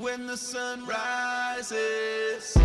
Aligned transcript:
When 0.00 0.26
the 0.26 0.36
sun 0.38 0.86
rises, 0.86 2.56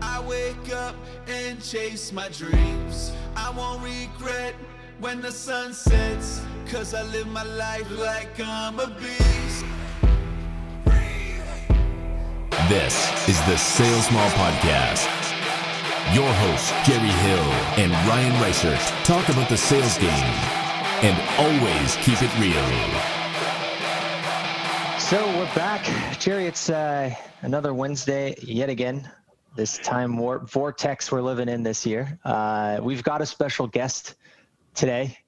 I 0.00 0.24
wake 0.26 0.72
up 0.72 0.96
and 1.28 1.62
chase 1.62 2.10
my 2.10 2.30
dreams. 2.30 3.12
I 3.36 3.50
won't 3.50 3.82
regret 3.84 4.54
when 4.98 5.20
the 5.20 5.30
sun 5.30 5.74
sets, 5.74 6.40
cause 6.70 6.94
I 6.94 7.02
live 7.02 7.26
my 7.26 7.42
life 7.42 7.90
like 7.98 8.40
I'm 8.40 8.80
a 8.80 8.86
beast. 8.86 9.66
This 12.70 13.28
is 13.28 13.38
the 13.44 13.58
Sales 13.58 14.10
Mauling 14.10 14.30
Podcast. 14.30 15.06
Your 16.14 16.32
hosts, 16.32 16.72
Gerry 16.86 17.12
Hill 17.28 17.50
and 17.76 17.92
Ryan 18.08 18.32
Reisert, 18.42 19.04
talk 19.04 19.28
about 19.28 19.50
the 19.50 19.58
sales 19.58 19.98
game 19.98 20.32
and 21.04 21.14
always 21.38 21.96
keep 21.96 22.22
it 22.22 22.32
real. 22.40 23.13
So 25.04 25.18
we're 25.38 25.54
back. 25.54 25.84
Gerry, 26.18 26.46
it's 26.46 26.70
uh, 26.70 27.14
another 27.42 27.74
Wednesday 27.74 28.34
yet 28.40 28.70
again. 28.70 29.06
This 29.54 29.76
time 29.76 30.16
warp 30.16 30.48
vortex 30.48 31.12
we're 31.12 31.20
living 31.20 31.46
in 31.46 31.62
this 31.62 31.84
year. 31.84 32.18
Uh, 32.24 32.80
we've 32.82 33.02
got 33.02 33.20
a 33.20 33.26
special 33.26 33.66
guest 33.66 34.14
today. 34.74 35.18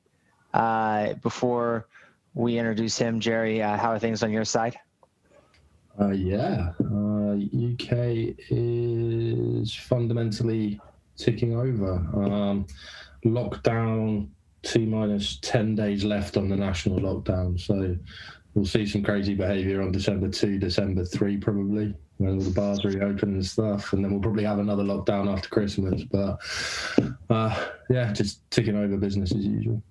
Uh, 0.54 1.12
before 1.22 1.88
we 2.32 2.56
introduce 2.56 2.96
him, 2.96 3.20
Gerry, 3.20 3.62
uh, 3.62 3.76
how 3.76 3.92
are 3.92 3.98
things 3.98 4.22
on 4.22 4.32
your 4.32 4.46
side? 4.46 4.78
Uh, 6.00 6.08
yeah, 6.08 6.70
UK 6.80 7.92
uh, 7.92 8.34
is 8.48 9.74
fundamentally 9.74 10.80
ticking 11.18 11.54
over. 11.54 11.96
Um, 12.14 12.66
lockdown 13.26 14.30
T 14.62 14.86
minus 14.86 15.38
10 15.42 15.74
days 15.74 16.02
left 16.02 16.38
on 16.38 16.48
the 16.48 16.56
national 16.56 16.98
lockdown. 16.98 17.60
So 17.60 17.96
we'll 18.56 18.64
see 18.64 18.86
some 18.86 19.02
crazy 19.02 19.34
behavior 19.34 19.82
on 19.82 19.92
December 19.92 20.28
2, 20.28 20.58
December 20.58 21.04
3, 21.04 21.36
probably, 21.36 21.94
when 22.16 22.32
all 22.32 22.40
the 22.40 22.50
bars 22.50 22.84
reopen 22.84 23.34
and 23.34 23.46
stuff. 23.46 23.92
And 23.92 24.02
then 24.02 24.10
we'll 24.10 24.22
probably 24.22 24.44
have 24.44 24.58
another 24.58 24.82
lockdown 24.82 25.32
after 25.32 25.50
Christmas. 25.50 26.02
But 26.04 26.40
uh, 27.28 27.68
yeah, 27.90 28.12
just 28.12 28.50
ticking 28.50 28.74
over 28.74 28.96
business 28.96 29.32
as 29.32 29.44
usual. 29.44 29.82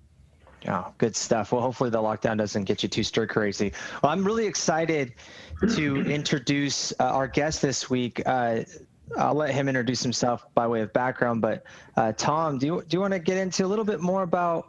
Oh, 0.68 0.92
good 0.98 1.14
stuff. 1.14 1.52
Well, 1.52 1.62
hopefully 1.62 1.90
the 1.90 2.02
lockdown 2.02 2.38
doesn't 2.38 2.64
get 2.64 2.82
you 2.82 2.88
too 2.88 3.04
stir 3.04 3.28
crazy. 3.28 3.72
Well, 4.02 4.10
I'm 4.10 4.24
really 4.24 4.46
excited 4.46 5.14
to 5.76 6.02
introduce 6.02 6.92
uh, 6.98 7.04
our 7.04 7.28
guest 7.28 7.62
this 7.62 7.88
week. 7.88 8.20
Uh, 8.26 8.64
I'll 9.16 9.34
let 9.34 9.54
him 9.54 9.68
introduce 9.68 10.02
himself 10.02 10.44
by 10.54 10.66
way 10.66 10.80
of 10.80 10.92
background, 10.92 11.40
but 11.40 11.62
uh, 11.96 12.12
Tom, 12.16 12.58
do 12.58 12.66
you 12.66 12.82
do 12.88 12.96
you 12.96 13.00
want 13.00 13.12
to 13.12 13.20
get 13.20 13.36
into 13.36 13.64
a 13.64 13.68
little 13.68 13.84
bit 13.84 14.00
more 14.00 14.24
about, 14.24 14.66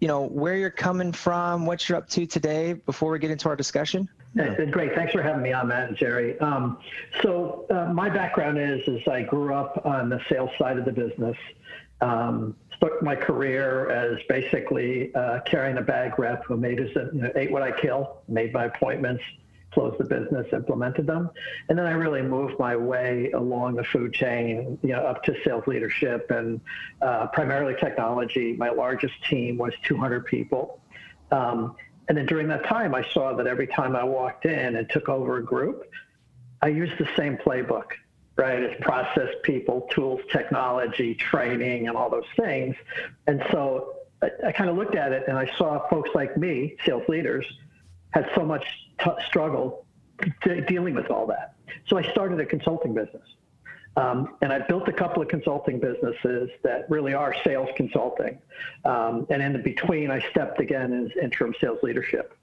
you 0.00 0.08
know, 0.08 0.22
where 0.22 0.56
you're 0.56 0.70
coming 0.70 1.12
from, 1.12 1.66
what 1.66 1.88
you're 1.88 1.98
up 1.98 2.08
to 2.10 2.26
today, 2.26 2.74
before 2.74 3.10
we 3.12 3.18
get 3.18 3.30
into 3.30 3.48
our 3.48 3.56
discussion? 3.56 4.08
Yeah. 4.34 4.54
Great. 4.66 4.94
Thanks 4.94 5.12
for 5.12 5.22
having 5.22 5.42
me 5.42 5.52
on, 5.52 5.68
Matt 5.68 5.88
and 5.88 5.96
Gerry. 5.96 6.38
Um, 6.40 6.78
so 7.22 7.64
uh, 7.70 7.92
my 7.92 8.10
background 8.10 8.58
is 8.58 8.86
is 8.86 9.06
I 9.08 9.22
grew 9.22 9.54
up 9.54 9.86
on 9.86 10.10
the 10.10 10.20
sales 10.28 10.50
side 10.58 10.78
of 10.78 10.84
the 10.84 10.92
business. 10.92 11.36
Um, 12.02 12.54
started 12.76 13.02
my 13.02 13.16
career 13.16 13.90
as 13.90 14.18
basically 14.28 15.14
uh, 15.14 15.40
carrying 15.46 15.78
a 15.78 15.82
bag 15.82 16.18
rep 16.18 16.44
who 16.44 16.56
made 16.56 16.78
his, 16.78 16.90
you 16.94 17.22
know, 17.22 17.32
ate 17.34 17.50
what 17.50 17.62
I 17.62 17.72
kill, 17.72 18.18
made 18.28 18.52
my 18.52 18.66
appointments, 18.66 19.22
closed 19.76 19.98
the 19.98 20.04
business, 20.04 20.46
implemented 20.54 21.06
them, 21.06 21.28
and 21.68 21.78
then 21.78 21.84
I 21.84 21.90
really 21.90 22.22
moved 22.22 22.58
my 22.58 22.74
way 22.74 23.30
along 23.32 23.74
the 23.74 23.84
food 23.84 24.14
chain, 24.14 24.78
you 24.82 24.92
know, 24.92 25.00
up 25.00 25.22
to 25.24 25.36
sales 25.44 25.66
leadership 25.66 26.30
and 26.30 26.62
uh, 27.02 27.26
primarily 27.26 27.74
technology. 27.78 28.54
My 28.54 28.70
largest 28.70 29.12
team 29.28 29.58
was 29.58 29.74
200 29.82 30.24
people. 30.24 30.80
Um, 31.30 31.76
and 32.08 32.16
then 32.16 32.24
during 32.24 32.48
that 32.48 32.64
time, 32.64 32.94
I 32.94 33.06
saw 33.12 33.34
that 33.34 33.46
every 33.46 33.66
time 33.66 33.94
I 33.94 34.04
walked 34.04 34.46
in 34.46 34.76
and 34.76 34.88
took 34.88 35.10
over 35.10 35.36
a 35.36 35.44
group, 35.44 35.82
I 36.62 36.68
used 36.68 36.96
the 36.98 37.08
same 37.14 37.36
playbook 37.36 37.90
right? 38.36 38.62
It's 38.62 38.84
process, 38.84 39.30
people, 39.44 39.88
tools, 39.90 40.20
technology, 40.30 41.14
training, 41.14 41.88
and 41.88 41.96
all 41.96 42.10
those 42.10 42.28
things. 42.38 42.76
And 43.26 43.42
so 43.50 43.94
I, 44.22 44.28
I 44.48 44.52
kind 44.52 44.68
of 44.68 44.76
looked 44.76 44.94
at 44.94 45.12
it 45.12 45.24
and 45.26 45.38
I 45.38 45.50
saw 45.56 45.88
folks 45.88 46.10
like 46.14 46.36
me, 46.36 46.76
sales 46.84 47.08
leaders, 47.08 47.46
had 48.16 48.30
so 48.34 48.44
much 48.44 48.64
t- 49.04 49.10
struggle 49.26 49.84
t- 50.42 50.62
dealing 50.62 50.94
with 50.94 51.10
all 51.10 51.26
that. 51.26 51.54
So 51.86 51.98
I 51.98 52.02
started 52.12 52.40
a 52.40 52.46
consulting 52.46 52.94
business. 52.94 53.28
Um, 53.98 54.36
and 54.42 54.52
I 54.52 54.60
built 54.60 54.88
a 54.88 54.92
couple 54.92 55.22
of 55.22 55.28
consulting 55.28 55.80
businesses 55.80 56.50
that 56.62 56.88
really 56.90 57.12
are 57.14 57.34
sales 57.44 57.68
consulting. 57.76 58.38
Um, 58.84 59.26
and 59.30 59.42
in 59.42 59.52
the 59.52 59.58
between, 59.58 60.10
I 60.10 60.20
stepped 60.30 60.60
again 60.60 60.92
as 61.04 61.10
interim 61.22 61.54
sales 61.60 61.78
leadership. 61.82 62.36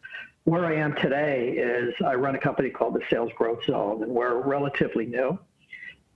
Where 0.45 0.66
I 0.66 0.75
am 0.75 0.95
today 0.95 1.51
is 1.51 1.94
I 2.05 2.16
run 2.16 2.35
a 2.35 2.40
company 2.40 2.69
called 2.69 2.95
the 2.95 3.01
Sales 3.09 3.31
Growth 3.35 3.63
Zone, 3.66 4.03
and 4.03 4.11
we're 4.11 4.41
relatively 4.41 5.05
new. 5.05 5.40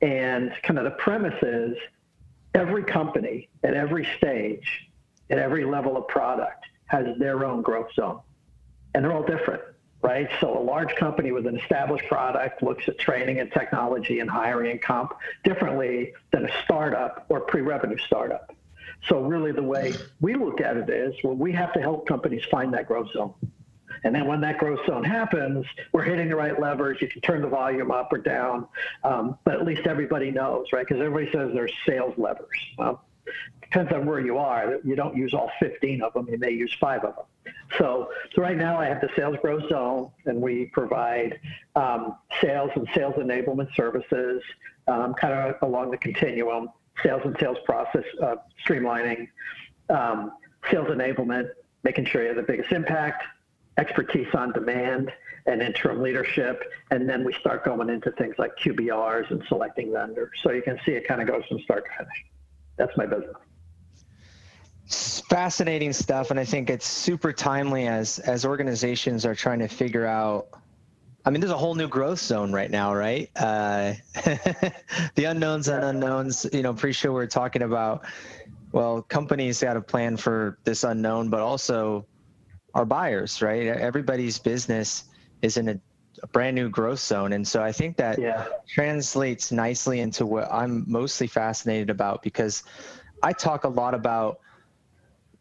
And 0.02 0.52
kind 0.64 0.78
of 0.78 0.86
the 0.86 0.92
premise 0.92 1.42
is 1.42 1.78
every 2.54 2.84
company 2.84 3.50
at 3.64 3.74
every 3.74 4.08
stage, 4.18 4.90
at 5.30 5.38
every 5.38 5.66
level 5.66 5.98
of 5.98 6.08
product, 6.08 6.66
has 6.88 7.06
their 7.18 7.46
own 7.46 7.62
growth 7.62 7.92
zone. 7.96 8.20
And 8.98 9.06
they're 9.06 9.14
all 9.14 9.22
different, 9.22 9.62
right? 10.02 10.28
So 10.42 10.58
a 10.58 10.60
large 10.60 10.96
company 10.96 11.32
with 11.32 11.46
an 11.46 11.56
established 11.60 12.08
product 12.08 12.64
looks 12.64 12.88
at 12.88 12.98
training 12.98 13.40
and 13.40 13.52
technology 13.52 14.22
and 14.22 14.28
hiring 14.28 14.72
and 14.72 14.82
comp 14.82 15.14
differently 15.44 16.14
than 16.32 16.46
a 16.46 16.64
startup 16.64 17.28
or 17.30 17.42
pre 17.42 17.62
revenue 17.62 18.00
startup. 18.08 18.56
So, 19.08 19.22
really, 19.22 19.52
the 19.52 19.62
way 19.62 20.00
we 20.20 20.34
look 20.34 20.62
at 20.62 20.78
it 20.78 20.90
is 20.90 21.14
well, 21.24 21.36
we 21.36 21.52
have 21.52 21.74
to 21.74 21.80
help 21.80 22.08
companies 22.08 22.42
find 22.50 22.74
that 22.74 22.88
growth 22.88 23.12
zone. 23.14 23.36
And 24.04 24.16
then 24.16 24.26
when 24.26 24.42
that 24.42 24.58
growth 24.58 24.84
zone 24.88 25.04
happens, 25.04 25.68
we're 25.92 26.04
hitting 26.04 26.30
the 26.30 26.36
right 26.36 26.60
levers. 26.60 26.98
You 27.00 27.08
can 27.08 27.22
turn 27.22 27.44
the 27.44 27.50
volume 27.50 27.92
up 27.92 28.12
or 28.12 28.18
down, 28.18 28.68
um, 29.04 29.38
but 29.44 29.54
at 29.54 29.64
least 29.64 29.86
everybody 29.86 30.32
knows, 30.32 30.66
right? 30.74 30.88
Because 30.88 31.04
everybody 31.04 31.32
says 31.32 31.52
there's 31.54 31.74
sales 31.86 32.16
levers. 32.18 32.58
Well, 32.80 33.04
depends 33.62 33.92
on 33.92 34.06
where 34.06 34.20
you 34.20 34.38
are. 34.38 34.78
You 34.84 34.96
don't 34.96 35.16
use 35.16 35.34
all 35.34 35.52
15 35.60 36.02
of 36.02 36.14
them. 36.14 36.28
You 36.30 36.38
may 36.38 36.52
use 36.52 36.76
five 36.80 37.04
of 37.04 37.16
them. 37.16 37.54
So, 37.78 38.10
so 38.34 38.42
right 38.42 38.58
now 38.58 38.80
I 38.80 38.86
have 38.86 39.02
the 39.02 39.10
sales 39.16 39.38
growth 39.42 39.68
zone, 39.70 40.12
and 40.26 40.42
we 40.42 40.66
provide 40.68 41.40
um, 41.76 42.16
sales 42.42 42.72
and 42.76 42.88
sales 42.96 43.16
enablement 43.16 43.74
services, 43.76 44.42
um, 44.88 45.14
kind 45.14 45.34
of 45.34 45.56
along 45.62 45.92
the 45.92 45.98
continuum, 45.98 46.70
sales 47.04 47.22
and 47.26 47.36
sales 47.40 47.58
process 47.66 48.04
uh, 48.24 48.36
streamlining, 48.66 49.28
um, 49.90 50.32
sales 50.72 50.88
enablement, 50.88 51.50
making 51.84 52.06
sure 52.06 52.22
you 52.22 52.30
have 52.30 52.38
the 52.38 52.44
biggest 52.44 52.72
impact, 52.72 53.24
expertise 53.78 54.28
on 54.34 54.52
demand 54.54 55.12
and 55.46 55.62
interim 55.62 56.02
leadership. 56.02 56.64
And 56.92 57.08
then 57.08 57.24
we 57.24 57.34
start 57.34 57.64
going 57.64 57.90
into 57.90 58.12
things 58.12 58.36
like 58.38 58.52
QBRs 58.58 59.32
and 59.32 59.44
selecting 59.48 59.94
vendors. 59.94 60.32
So 60.42 60.52
you 60.52 60.62
can 60.62 60.80
see 60.86 60.92
it 60.94 61.08
kind 61.08 61.22
of 61.22 61.28
goes 61.28 61.44
from 61.48 61.60
start 61.62 61.86
to 61.86 61.92
finish. 61.98 62.26
That's 62.78 62.96
my 62.96 63.06
business. 63.06 63.36
It's 64.86 65.20
fascinating 65.22 65.92
stuff. 65.92 66.32
And 66.32 66.40
I 66.40 66.46
think 66.46 66.70
it's 66.70 66.88
super 66.88 67.34
timely 67.34 67.88
as, 67.88 68.20
as 68.20 68.46
organizations 68.46 69.26
are 69.26 69.36
trying 69.36 69.60
to 69.60 69.68
figure 69.68 70.06
out 70.06 70.48
I 71.28 71.30
mean, 71.30 71.42
there's 71.42 71.52
a 71.52 71.58
whole 71.58 71.76
new 71.76 71.90
growth 71.90 72.20
zone 72.20 72.54
right 72.54 72.72
now, 72.72 72.96
right? 72.96 73.30
Uh, 73.36 73.96
the 75.16 75.26
unknowns 75.26 75.68
and 75.68 75.84
unknowns. 75.84 76.48
You 76.54 76.62
know, 76.62 76.74
pretty 76.74 76.94
sure 76.94 77.12
we're 77.12 77.28
talking 77.28 77.64
about. 77.64 78.06
Well, 78.72 79.02
companies 79.02 79.62
got 79.62 79.76
a 79.76 79.82
plan 79.82 80.16
for 80.16 80.58
this 80.64 80.86
unknown, 80.86 81.28
but 81.28 81.42
also 81.42 82.06
our 82.74 82.86
buyers, 82.86 83.42
right? 83.42 83.68
Everybody's 83.68 84.40
business 84.40 85.04
is 85.42 85.58
in 85.58 85.68
a, 85.68 85.80
a 86.24 86.28
brand 86.28 86.56
new 86.56 86.70
growth 86.70 87.00
zone. 87.00 87.34
And 87.34 87.48
so 87.48 87.62
I 87.62 87.72
think 87.72 87.98
that 87.98 88.20
yeah. 88.20 88.46
translates 88.68 89.52
nicely 89.52 90.00
into 90.00 90.26
what 90.26 90.52
I'm 90.52 90.84
mostly 90.88 91.28
fascinated 91.28 91.90
about 91.90 92.24
because 92.24 92.64
I 93.24 93.34
talk 93.34 93.64
a 93.64 93.70
lot 93.70 93.94
about 93.94 94.40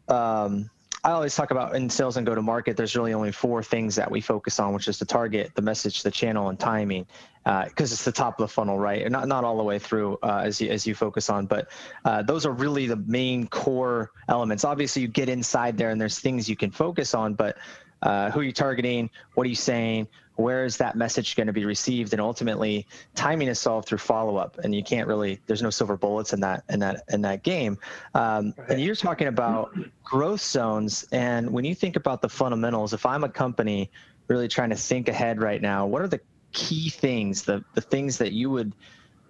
um, 0.07 0.69
I 1.03 1.11
always 1.11 1.35
talk 1.35 1.51
about 1.51 1.75
in 1.75 1.89
sales 1.89 2.17
and 2.17 2.25
go 2.25 2.35
to 2.35 2.41
market, 2.41 2.75
there's 2.75 2.95
really 2.95 3.13
only 3.13 3.31
four 3.31 3.61
things 3.61 3.95
that 3.95 4.09
we 4.09 4.19
focus 4.19 4.59
on, 4.59 4.73
which 4.73 4.87
is 4.87 4.99
the 4.99 5.05
target, 5.05 5.51
the 5.55 5.61
message, 5.61 6.03
the 6.03 6.11
channel, 6.11 6.49
and 6.49 6.59
timing, 6.59 7.05
because 7.45 7.91
uh, 7.91 7.93
it's 7.93 8.03
the 8.03 8.11
top 8.11 8.39
of 8.39 8.43
the 8.43 8.53
funnel, 8.53 8.77
right? 8.77 9.09
Not 9.09 9.27
not 9.27 9.43
all 9.43 9.57
the 9.57 9.63
way 9.63 9.79
through 9.79 10.17
uh, 10.23 10.41
as 10.43 10.59
you 10.59 10.69
as 10.69 10.85
you 10.85 10.95
focus 10.95 11.29
on, 11.29 11.45
but 11.45 11.69
uh, 12.03 12.23
those 12.23 12.45
are 12.45 12.51
really 12.51 12.87
the 12.87 12.97
main 12.97 13.47
core 13.47 14.11
elements. 14.27 14.65
Obviously, 14.65 15.01
you 15.01 15.07
get 15.07 15.29
inside 15.29 15.77
there, 15.77 15.91
and 15.91 16.01
there's 16.01 16.19
things 16.19 16.49
you 16.49 16.57
can 16.57 16.71
focus 16.71 17.13
on, 17.13 17.35
but 17.35 17.57
uh, 18.01 18.29
who 18.31 18.41
are 18.41 18.43
you 18.43 18.51
targeting? 18.51 19.09
What 19.35 19.45
are 19.45 19.49
you 19.49 19.55
saying? 19.55 20.07
Where 20.37 20.65
is 20.65 20.77
that 20.77 20.95
message 20.95 21.35
going 21.35 21.47
to 21.47 21.53
be 21.53 21.65
received? 21.65 22.13
And 22.13 22.21
ultimately 22.21 22.87
timing 23.15 23.47
is 23.47 23.59
solved 23.59 23.87
through 23.87 23.97
follow-up 23.97 24.57
and 24.59 24.73
you 24.73 24.83
can't 24.83 25.07
really 25.07 25.39
there's 25.47 25.61
no 25.61 25.69
silver 25.69 25.97
bullets 25.97 26.33
in 26.33 26.39
that 26.41 26.63
in 26.69 26.79
that 26.79 27.03
in 27.09 27.21
that 27.23 27.43
game. 27.43 27.77
Um, 28.13 28.53
and 28.69 28.79
you're 28.79 28.95
talking 28.95 29.27
about 29.27 29.75
growth 30.03 30.41
zones 30.41 31.05
and 31.11 31.51
when 31.51 31.65
you 31.65 31.75
think 31.75 31.95
about 31.95 32.21
the 32.21 32.29
fundamentals 32.29 32.93
if 32.93 33.05
i'm 33.05 33.25
a 33.25 33.29
company 33.29 33.91
really 34.27 34.47
trying 34.47 34.69
to 34.69 34.75
think 34.75 35.09
ahead 35.09 35.41
right 35.41 35.61
now 35.61 35.85
what 35.85 36.01
are 36.01 36.07
the 36.07 36.19
key 36.53 36.89
things 36.89 37.43
the 37.43 37.63
the 37.73 37.81
things 37.81 38.17
that 38.17 38.31
you 38.31 38.49
would 38.49 38.71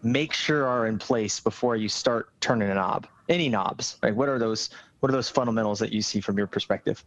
make 0.04 0.34
sure 0.34 0.68
are 0.68 0.86
in 0.86 1.00
place 1.00 1.40
before 1.40 1.76
you 1.76 1.90
start 1.90 2.30
turning 2.42 2.70
a 2.70 2.76
knob 2.76 3.08
any 3.30 3.50
knobs 3.50 3.98
right? 4.04 4.16
What 4.16 4.30
are 4.30 4.40
those 4.40 4.70
what 5.00 5.10
are 5.10 5.14
those 5.14 5.30
fundamentals 5.30 5.80
that 5.80 5.92
you 5.92 6.02
see 6.02 6.20
from 6.20 6.38
your 6.38 6.48
perspective 6.48 7.04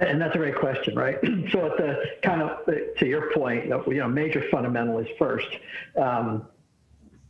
And 0.00 0.20
that's 0.20 0.34
a 0.34 0.38
great 0.38 0.56
question, 0.56 0.94
right? 0.96 1.18
so 1.50 1.66
at 1.66 1.76
the 1.76 2.02
kind 2.22 2.42
of 2.42 2.64
to 2.66 3.06
your 3.06 3.32
point, 3.32 3.66
you 3.66 3.94
know, 3.94 4.08
major 4.08 4.44
fundamental 4.50 4.98
is 4.98 5.08
first. 5.18 5.48
Um, 6.00 6.46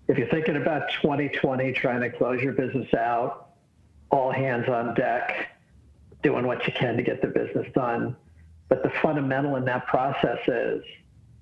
if 0.08 0.19
you're 0.19 0.28
thinking 0.28 0.56
about 0.56 0.90
2020, 1.02 1.72
trying 1.72 2.00
to 2.00 2.11
close 2.11 2.43
your 2.43 2.52
business 2.52 2.93
out, 2.94 3.50
all 4.11 4.31
hands 4.31 4.69
on 4.69 4.94
deck, 4.94 5.49
doing 6.22 6.46
what 6.46 6.66
you 6.66 6.72
can 6.72 6.96
to 6.96 7.02
get 7.02 7.22
the 7.22 7.28
business 7.28 7.66
done. 7.75 8.16
But 8.69 8.82
the 8.82 8.90
fundamental 9.02 9.56
in 9.56 9.64
that 9.66 9.87
process 9.87 10.38
is, 10.46 10.82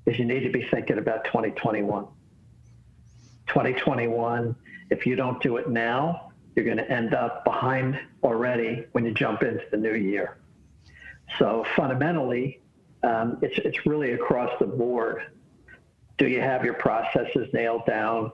is 0.07 0.19
you 0.19 0.25
need 0.25 0.41
to 0.41 0.51
be 0.51 0.67
thinking 0.71 0.99
about 0.99 1.25
2021. 1.25 2.07
2021, 3.49 4.57
if 4.91 5.07
you 5.07 5.17
don't 5.17 5.41
do 5.43 5.57
it 5.57 5.69
now, 5.69 6.33
you're 6.55 6.65
going 6.65 6.77
to 6.77 6.91
end 6.91 7.15
up 7.15 7.45
behind 7.45 7.99
already 8.23 8.85
when 8.93 9.05
you 9.05 9.13
jump 9.13 9.43
into 9.43 9.65
the 9.71 9.77
new 9.77 9.95
year. 9.95 10.37
So 11.39 11.65
fundamentally, 11.77 12.61
um, 13.03 13.39
it's, 13.43 13.59
it's 13.59 13.87
really 13.87 14.13
across 14.13 14.51
the 14.61 14.67
board. 14.67 15.23
Do 16.19 16.27
you 16.29 16.41
have 16.41 16.65
your 16.65 16.75
processes 16.75 17.49
nailed 17.53 17.87
down? 17.87 18.33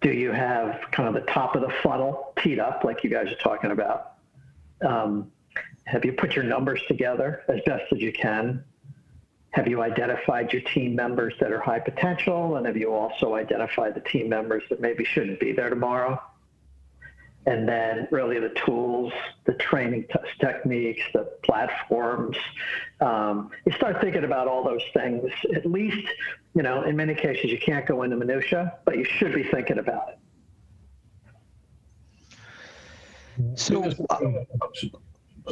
Do 0.00 0.10
you 0.10 0.32
have 0.32 0.80
kind 0.90 1.08
of 1.08 1.14
the 1.14 1.30
top 1.32 1.54
of 1.54 1.62
the 1.62 1.72
funnel 1.82 2.32
teed 2.42 2.58
up 2.58 2.82
like 2.84 3.04
you 3.04 3.10
guys 3.10 3.28
are 3.28 3.36
talking 3.36 3.70
about? 3.70 4.14
Um, 4.84 5.30
have 5.84 6.04
you 6.04 6.12
put 6.12 6.32
your 6.32 6.44
numbers 6.44 6.80
together 6.88 7.42
as 7.48 7.60
best 7.66 7.92
as 7.92 8.00
you 8.00 8.12
can? 8.12 8.64
Have 9.50 9.68
you 9.68 9.82
identified 9.82 10.52
your 10.52 10.62
team 10.62 10.94
members 10.96 11.34
that 11.40 11.52
are 11.52 11.60
high 11.60 11.78
potential? 11.78 12.56
And 12.56 12.66
have 12.66 12.76
you 12.76 12.92
also 12.92 13.34
identified 13.34 13.94
the 13.94 14.00
team 14.00 14.28
members 14.28 14.62
that 14.70 14.80
maybe 14.80 15.04
shouldn't 15.04 15.40
be 15.40 15.52
there 15.52 15.70
tomorrow? 15.70 16.20
And 17.46 17.68
then 17.68 18.06
really 18.10 18.38
the 18.38 18.50
tools, 18.64 19.12
the 19.46 19.54
training 19.54 20.06
t- 20.12 20.18
techniques, 20.40 21.02
the 21.12 21.28
platforms. 21.42 22.36
Um, 23.00 23.50
you 23.66 23.72
start 23.72 24.00
thinking 24.00 24.22
about 24.24 24.46
all 24.46 24.62
those 24.62 24.82
things. 24.94 25.28
At 25.54 25.66
least, 25.66 26.06
you 26.54 26.62
know, 26.62 26.84
in 26.84 26.96
many 26.96 27.14
cases 27.14 27.50
you 27.50 27.58
can't 27.58 27.84
go 27.84 28.04
into 28.04 28.16
minutia, 28.16 28.78
but 28.84 28.96
you 28.96 29.04
should 29.04 29.34
be 29.34 29.42
thinking 29.42 29.78
about 29.78 30.10
it. 30.10 30.18
So, 33.58 33.82
uh, 33.82 34.18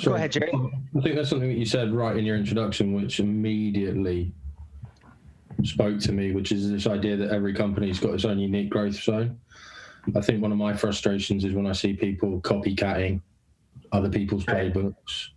go 0.04 0.14
ahead, 0.14 0.30
Gerry. 0.30 0.52
I 0.52 1.00
think 1.00 1.16
that's 1.16 1.30
something 1.30 1.48
that 1.48 1.58
you 1.58 1.66
said 1.66 1.92
right 1.92 2.16
in 2.16 2.24
your 2.24 2.36
introduction, 2.36 2.92
which 2.92 3.18
immediately 3.18 4.32
spoke 5.64 5.98
to 6.00 6.12
me, 6.12 6.32
which 6.32 6.52
is 6.52 6.70
this 6.70 6.86
idea 6.86 7.16
that 7.16 7.30
every 7.30 7.54
company's 7.54 7.98
got 7.98 8.14
its 8.14 8.24
own 8.24 8.38
unique 8.38 8.70
growth 8.70 8.94
zone. 8.94 9.38
I 10.14 10.20
think 10.20 10.42
one 10.42 10.52
of 10.52 10.58
my 10.58 10.74
frustrations 10.74 11.44
is 11.44 11.54
when 11.54 11.66
I 11.66 11.72
see 11.72 11.92
people 11.92 12.40
copycatting 12.40 13.20
other 13.92 14.08
people's 14.08 14.44
playbooks. 14.44 15.28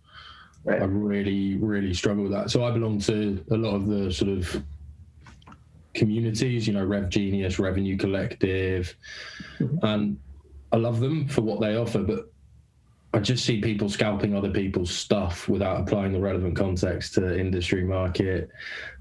Right. 0.64 0.80
I 0.80 0.84
really, 0.86 1.56
really 1.56 1.92
struggle 1.92 2.22
with 2.22 2.32
that. 2.32 2.50
So 2.50 2.64
I 2.64 2.70
belong 2.70 2.98
to 3.00 3.44
a 3.50 3.56
lot 3.56 3.74
of 3.74 3.86
the 3.86 4.10
sort 4.12 4.30
of 4.30 4.62
communities, 5.92 6.66
you 6.66 6.72
know, 6.72 6.84
Rev 6.84 7.08
Genius, 7.10 7.58
Revenue 7.58 7.96
Collective, 7.96 8.96
mm-hmm. 9.58 9.84
and 9.84 10.18
I 10.72 10.76
love 10.76 11.00
them 11.00 11.28
for 11.28 11.42
what 11.42 11.60
they 11.60 11.76
offer, 11.76 12.00
but 12.00 12.32
I 13.12 13.20
just 13.20 13.44
see 13.44 13.60
people 13.60 13.88
scalping 13.88 14.34
other 14.34 14.50
people's 14.50 14.90
stuff 14.90 15.48
without 15.48 15.80
applying 15.80 16.12
the 16.12 16.18
relevant 16.18 16.56
context 16.56 17.14
to 17.14 17.38
industry 17.38 17.84
market. 17.84 18.50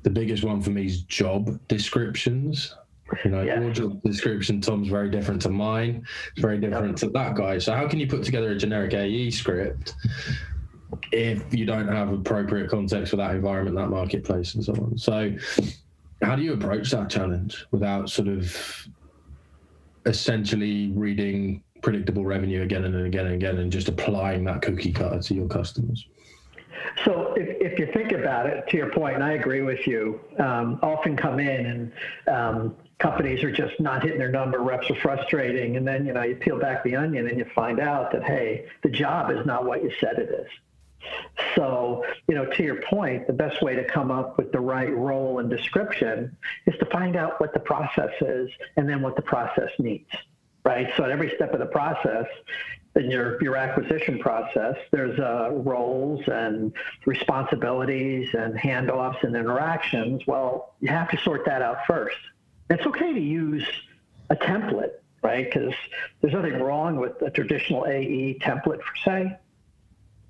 The 0.04 0.12
biggest 0.12 0.44
one 0.44 0.62
for 0.62 0.70
me 0.70 0.86
is 0.86 1.02
job 1.02 1.60
descriptions. 1.68 2.76
You 3.24 3.32
know, 3.32 3.42
yeah. 3.42 3.60
your 3.60 3.72
job 3.72 4.02
description, 4.04 4.62
Tom's 4.62 4.88
very 4.88 5.10
different 5.10 5.42
to 5.44 5.50
mine. 5.50 6.06
It's 6.32 6.42
very 6.42 6.60
different 6.60 6.98
to 7.00 7.10
that 7.10 7.36
guy. 7.36 7.58
So 7.58 7.74
how 7.74 7.88
can 7.88 8.00
you 8.00 8.08
put 8.08 8.24
together 8.24 8.52
a 8.52 8.58
generic 8.58 8.94
AE 8.94 9.32
script 9.32 9.96
if 11.12 11.54
you 11.54 11.66
don't 11.66 11.88
have 11.88 12.12
appropriate 12.12 12.70
context 12.70 13.12
for 13.12 13.18
that 13.18 13.36
environment, 13.36 13.76
that 13.78 13.90
marketplace, 13.90 14.56
and 14.56 14.64
so 14.64 14.74
on? 14.74 14.98
So 14.98 15.36
how 16.22 16.36
do 16.36 16.42
you 16.42 16.54
approach 16.54 16.92
that 16.92 17.10
challenge 17.10 17.66
without 17.72 18.10
sort 18.10 18.28
of 18.28 18.88
essentially 20.06 20.92
reading 20.92 21.64
predictable 21.82 22.26
revenue 22.26 22.62
again 22.64 22.86
and 22.86 22.96
again 23.06 23.26
and 23.26 23.36
again 23.36 23.58
and 23.58 23.72
just 23.72 23.90
applying 23.90 24.44
that 24.46 24.62
cookie 24.62 24.92
cutter 24.92 25.20
to 25.20 25.34
your 25.34 25.48
customers? 25.48 26.08
So 27.06 27.34
if, 27.36 27.74
if 27.74 27.80
you 27.80 27.88
think 27.94 28.12
about 28.12 28.46
it, 28.46 28.68
to 28.70 28.78
your 28.78 28.90
point, 28.90 29.16
and 29.16 29.24
I 29.24 29.34
agree 29.34 29.62
with 29.62 29.88
you, 29.88 30.20
um, 30.40 30.80
often 30.82 31.16
come 31.16 31.40
in 31.40 31.66
and 31.66 31.92
um, 32.28 32.76
companies 33.04 33.44
are 33.44 33.52
just 33.52 33.78
not 33.80 34.02
hitting 34.02 34.18
their 34.18 34.32
number, 34.32 34.60
reps 34.60 34.90
are 34.90 34.96
frustrating, 34.96 35.76
and 35.76 35.86
then 35.86 36.06
you 36.06 36.14
know 36.14 36.24
you 36.24 36.36
peel 36.36 36.58
back 36.58 36.84
the 36.84 36.96
onion 36.96 37.28
and 37.28 37.38
you 37.38 37.46
find 37.54 37.80
out 37.80 38.12
that 38.14 38.24
hey, 38.24 38.66
the 38.82 38.90
job 38.90 39.30
is 39.30 39.46
not 39.46 39.66
what 39.66 39.84
you 39.84 39.92
said 40.00 40.18
it 40.18 40.30
is. 40.30 40.50
So, 41.54 42.06
you 42.30 42.36
know, 42.36 42.46
to 42.46 42.64
your 42.64 42.82
point, 42.84 43.28
the 43.28 43.34
best 43.34 43.62
way 43.62 43.76
to 43.76 43.84
come 43.84 44.10
up 44.10 44.38
with 44.38 44.54
the 44.54 44.62
right 44.62 44.96
role 44.96 45.40
and 45.40 45.50
description 45.50 46.38
is 46.66 46.76
to 46.80 46.86
find 46.86 47.18
out 47.18 47.42
what 47.42 47.54
the 47.54 47.60
process 47.60 48.14
is 48.22 48.50
and 48.78 48.88
then 48.88 49.02
what 49.02 49.18
the 49.18 49.22
process 49.22 49.70
needs, 49.80 50.10
right? 50.64 50.88
So, 50.96 51.04
at 51.04 51.12
every 51.12 51.34
step 51.36 51.54
of 51.54 51.60
the 51.60 51.66
process, 51.66 52.26
in 52.96 53.12
your, 53.12 53.44
your 53.44 53.58
acquisition 53.58 54.20
process, 54.20 54.78
there's 54.92 55.20
uh, 55.20 55.50
roles 55.52 56.22
and 56.28 56.72
responsibilities 57.06 58.30
and 58.34 58.54
handoffs 58.54 59.24
and 59.24 59.36
interactions. 59.36 60.22
Well, 60.28 60.74
you 60.80 60.90
have 60.90 61.10
to 61.10 61.18
sort 61.18 61.44
that 61.46 61.62
out 61.62 61.80
first. 61.88 62.16
It's 62.70 62.86
okay 62.86 63.14
to 63.14 63.20
use 63.20 63.66
a 64.30 64.36
template, 64.36 64.92
right? 65.22 65.46
Because 65.46 65.74
there's 66.22 66.34
nothing 66.34 66.62
wrong 66.62 66.98
with 66.98 67.22
a 67.22 67.30
traditional 67.30 67.86
AE 67.86 68.40
template 68.42 68.80
per 68.80 68.96
se. 69.06 69.38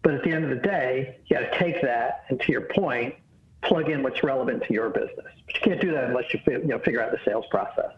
But 0.02 0.16
at 0.16 0.24
the 0.24 0.32
end 0.32 0.44
of 0.44 0.50
the 0.50 0.58
day, 0.58 1.20
you 1.28 1.38
got 1.38 1.52
to 1.52 1.60
take 1.60 1.82
that 1.82 2.26
and 2.30 2.40
to 2.42 2.52
your 2.52 2.62
point, 2.62 3.16
plug 3.62 3.90
in 3.90 4.04
what's 4.04 4.24
relevant 4.24 4.64
to 4.66 4.74
your 4.74 4.90
business. 4.90 5.32
But 5.46 5.56
you 5.56 5.62
can't 5.62 5.82
do 5.82 5.92
that 5.92 6.06
unless 6.06 6.26
you, 6.34 6.40
you 6.46 6.66
know, 6.66 6.80
figure 6.80 7.02
out 7.02 7.12
the 7.12 7.20
sales 7.26 7.46
process. 7.50 7.92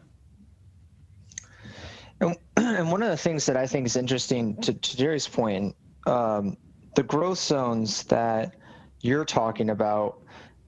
And, 2.57 2.89
one 2.89 3.03
of 3.03 3.09
the 3.09 3.17
things 3.17 3.45
that 3.45 3.57
I 3.57 3.67
think 3.67 3.85
is 3.85 3.95
interesting 3.95 4.55
to, 4.61 4.73
to 4.73 4.97
Gerry's 4.97 5.27
point, 5.27 5.75
um, 6.07 6.57
the 6.95 7.03
growth 7.03 7.37
zones 7.37 8.03
that 8.03 8.55
you're 9.01 9.25
talking 9.25 9.69
about, 9.69 10.21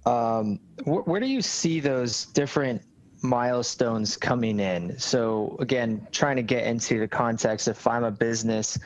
um, 0.06 0.60
wh- 0.84 1.08
where 1.08 1.20
do 1.20 1.28
you 1.28 1.42
see 1.42 1.80
those 1.80 2.26
different 2.26 2.82
milestones 3.22 4.16
coming 4.18 4.60
in. 4.60 4.98
So 5.00 5.58
again, 5.60 6.08
trying 6.12 6.36
to 6.36 6.44
get 6.44 6.66
into 6.66 7.00
the 7.00 7.08
context 7.08 7.68
if 7.68 7.88
I'm 7.88 8.04
a 8.04 8.12
business 8.12 8.78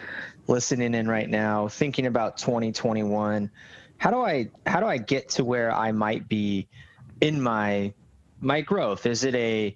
listening 0.48 0.94
in 0.94 1.08
right 1.08 1.30
now, 1.30 1.68
thinking 1.68 2.08
about 2.08 2.38
2021, 2.38 3.50
how 3.98 4.10
do 4.10 4.22
I 4.22 4.50
how 4.66 4.80
do 4.80 4.88
I 4.88 4.98
get 4.98 5.30
to 5.30 5.44
where 5.44 5.72
I 5.72 5.92
might 5.92 6.28
be 6.28 6.68
in 7.20 7.42
my 7.42 7.94
my 8.40 8.62
growth? 8.62 9.06
Is 9.06 9.24
it 9.24 9.36
a 9.36 9.76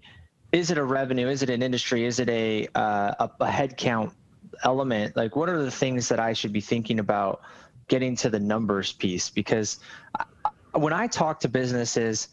is 0.51 0.71
it 0.71 0.77
a 0.77 0.83
revenue? 0.83 1.27
Is 1.27 1.43
it 1.43 1.49
an 1.49 1.61
industry? 1.61 2.05
Is 2.05 2.19
it 2.19 2.29
a 2.29 2.67
uh, 2.75 3.13
a, 3.19 3.31
a 3.41 3.47
headcount 3.47 4.13
element? 4.63 5.15
Like, 5.15 5.35
what 5.35 5.49
are 5.49 5.61
the 5.61 5.71
things 5.71 6.09
that 6.09 6.19
I 6.19 6.33
should 6.33 6.53
be 6.53 6.61
thinking 6.61 6.99
about 6.99 7.41
getting 7.87 8.15
to 8.17 8.29
the 8.29 8.39
numbers 8.39 8.93
piece? 8.93 9.29
Because 9.29 9.79
when 10.71 10.93
I 10.93 11.07
talk 11.07 11.41
to 11.41 11.49
businesses, 11.49 12.29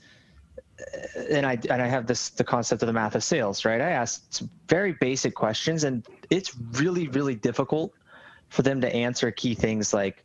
and 1.31 1.47
I 1.47 1.59
and 1.71 1.83
I 1.83 1.87
have 1.87 2.07
this 2.07 2.31
the 2.31 2.45
concept 2.45 2.83
of 2.83 2.87
the 2.87 2.93
math 2.93 3.15
of 3.15 3.25
sales, 3.25 3.65
right? 3.65 3.81
I 3.81 3.91
ask 3.91 4.25
some 4.31 4.51
very 4.69 4.93
basic 4.93 5.35
questions, 5.35 5.85
and 5.85 6.07
it's 6.31 6.57
really 6.73 7.09
really 7.09 7.35
difficult 7.35 7.93
for 8.49 8.63
them 8.63 8.81
to 8.81 8.95
answer 8.95 9.31
key 9.31 9.55
things 9.55 9.95
like, 9.95 10.23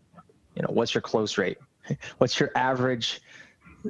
you 0.56 0.62
know, 0.62 0.70
what's 0.70 0.94
your 0.94 1.01
close 1.01 1.38
rate? 1.38 1.58
What's 2.18 2.38
your 2.38 2.51
average? 2.54 3.22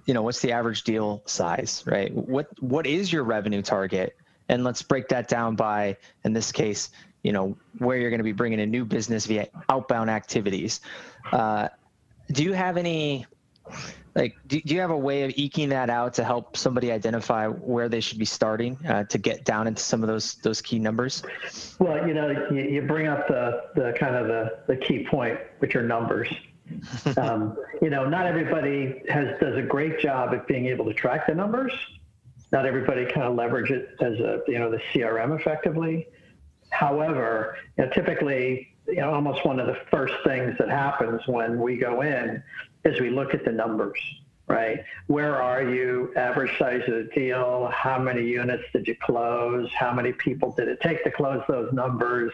You 0.06 0.14
know, 0.14 0.22
what's 0.22 0.42
the 0.42 0.52
average 0.52 0.84
deal 0.84 1.24
size, 1.26 1.84
right? 1.88 2.14
What 2.14 2.48
what 2.62 2.86
is 2.86 3.12
your 3.12 3.24
revenue 3.24 3.64
target? 3.64 4.16
And 4.50 4.64
let's 4.64 4.84
break 4.84 5.08
that 5.10 5.28
down 5.28 5.56
by, 5.56 5.98
in 6.24 6.34
this 6.34 6.52
case, 6.52 6.92
you 7.24 7.34
know, 7.34 7.58
where 7.80 7.98
you're 7.98 8.12
going 8.12 8.20
to 8.20 8.24
be 8.24 8.32
bringing 8.32 8.60
in 8.60 8.70
new 8.70 8.86
business 8.86 9.26
via 9.26 9.48
outbound 9.70 10.10
activities. 10.10 10.80
Uh, 11.32 11.70
do 12.32 12.44
you 12.44 12.54
have 12.54 12.78
any 12.78 13.26
like 14.18 14.36
do, 14.48 14.60
do 14.60 14.74
you 14.74 14.82
have 14.82 14.90
a 14.90 14.98
way 14.98 15.24
of 15.24 15.32
eking 15.36 15.70
that 15.70 15.90
out 15.90 16.16
to 16.16 16.24
help 16.24 16.58
somebody 16.58 16.92
identify 16.92 17.48
where 17.48 17.88
they 17.88 18.02
should 18.02 18.18
be 18.18 18.26
starting 18.26 18.78
uh, 18.88 19.04
to 19.06 19.18
get 19.18 19.46
down 19.46 19.68
into 19.68 19.82
some 19.82 20.02
of 20.02 20.08
those 20.08 20.36
those 20.36 20.62
key 20.62 20.80
numbers? 20.80 21.24
Well 21.80 22.06
you 22.08 22.14
know 22.14 22.48
you, 22.52 22.62
you 22.64 22.82
bring 22.82 23.08
up 23.08 23.28
the 23.28 23.64
the 23.76 23.96
kind 23.98 24.16
of 24.16 24.28
the, 24.28 24.60
the 24.68 24.76
key 24.76 25.06
point 25.10 25.40
which 25.60 25.76
are 25.76 25.84
numbers. 25.84 26.28
Um, 27.18 27.56
you 27.82 27.90
know 27.90 28.10
not 28.10 28.26
everybody 28.26 29.02
has 29.08 29.40
does 29.40 29.56
a 29.56 29.62
great 29.62 30.00
job 30.00 30.34
at 30.34 30.48
being 30.48 30.66
able 30.66 30.84
to 30.86 30.94
track 30.94 31.28
the 31.28 31.34
numbers. 31.34 31.72
Not 32.52 32.66
everybody 32.66 33.06
kind 33.06 33.24
of 33.24 33.36
leverage 33.36 33.72
it 33.72 33.96
as 34.02 34.20
a 34.20 34.42
you 34.48 34.60
know 34.60 34.70
the 34.70 34.82
crm 34.94 35.40
effectively. 35.40 36.08
However 36.72 37.56
you 37.78 37.86
know, 37.86 37.92
typically 37.92 38.76
you 38.86 38.98
know 38.98 39.14
almost 39.14 39.46
one 39.46 39.62
of 39.62 39.68
the 39.68 39.78
first 39.90 40.14
things 40.26 40.58
that 40.60 40.70
happens 40.70 41.22
when 41.28 41.62
we 41.62 41.78
go 41.78 42.02
in 42.02 42.44
as 42.88 43.00
we 43.00 43.10
look 43.10 43.34
at 43.34 43.44
the 43.44 43.52
numbers, 43.52 44.00
right? 44.48 44.84
Where 45.08 45.42
are 45.42 45.62
you? 45.62 46.14
Average 46.16 46.58
size 46.58 46.82
of 46.88 46.94
the 46.94 47.10
deal? 47.14 47.70
How 47.74 48.00
many 48.00 48.26
units 48.26 48.64
did 48.74 48.88
you 48.88 48.96
close? 49.04 49.70
How 49.74 49.94
many 49.94 50.14
people 50.14 50.54
did 50.54 50.70
it 50.70 50.80
take 50.82 51.04
to 51.04 51.12
close 51.12 51.44
those 51.48 51.72
numbers? 51.74 52.32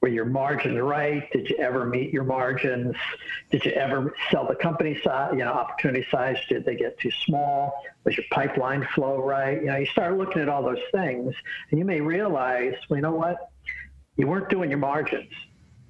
Were 0.00 0.08
your 0.08 0.24
margins 0.24 0.80
right? 0.80 1.30
Did 1.32 1.48
you 1.48 1.56
ever 1.58 1.84
meet 1.84 2.12
your 2.12 2.24
margins? 2.24 2.96
Did 3.50 3.64
you 3.64 3.72
ever 3.72 4.14
sell 4.30 4.46
the 4.46 4.56
company 4.56 5.00
size, 5.04 5.30
you 5.32 5.44
know, 5.44 5.52
opportunity 5.52 6.04
size? 6.10 6.36
Did 6.48 6.64
they 6.64 6.74
get 6.74 6.98
too 6.98 7.12
small? 7.24 7.72
Was 8.04 8.16
your 8.16 8.26
pipeline 8.32 8.86
flow 8.94 9.22
right? 9.22 9.60
You 9.60 9.66
know, 9.66 9.76
you 9.76 9.86
start 9.86 10.16
looking 10.18 10.42
at 10.42 10.48
all 10.48 10.62
those 10.62 10.82
things 10.92 11.34
and 11.70 11.78
you 11.78 11.84
may 11.84 12.00
realize, 12.00 12.74
well, 12.88 12.96
you 12.96 13.02
know 13.02 13.14
what? 13.14 13.50
You 14.16 14.26
weren't 14.26 14.48
doing 14.48 14.70
your 14.70 14.80
margins. 14.80 15.32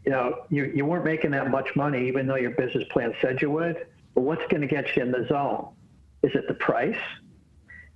You 0.04 0.12
know, 0.12 0.44
you, 0.50 0.72
you 0.74 0.84
weren't 0.84 1.04
making 1.04 1.30
that 1.30 1.50
much 1.50 1.76
money, 1.76 2.08
even 2.08 2.26
though 2.26 2.36
your 2.36 2.50
business 2.50 2.84
plan 2.90 3.14
said 3.20 3.40
you 3.40 3.50
would. 3.50 3.86
But 4.14 4.22
what's 4.22 4.46
going 4.48 4.60
to 4.60 4.66
get 4.66 4.96
you 4.96 5.02
in 5.02 5.12
the 5.12 5.26
zone? 5.28 5.68
Is 6.22 6.34
it 6.34 6.48
the 6.48 6.54
price? 6.54 6.98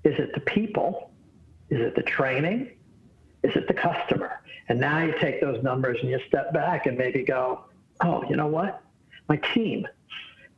Is 0.04 0.18
it 0.18 0.32
the 0.34 0.40
people? 0.40 1.10
Is 1.68 1.80
it 1.80 1.96
the 1.96 2.02
training? 2.02 2.70
Is 3.42 3.54
it 3.56 3.66
the 3.66 3.74
customer? 3.74 4.40
And 4.68 4.80
now 4.80 5.04
you 5.04 5.14
take 5.20 5.40
those 5.40 5.62
numbers 5.62 5.98
and 6.00 6.10
you 6.10 6.20
step 6.26 6.52
back 6.52 6.86
and 6.86 6.96
maybe 6.96 7.24
go, 7.24 7.64
oh, 8.00 8.24
you 8.28 8.36
know 8.36 8.46
what? 8.46 8.82
My 9.28 9.36
team, 9.54 9.86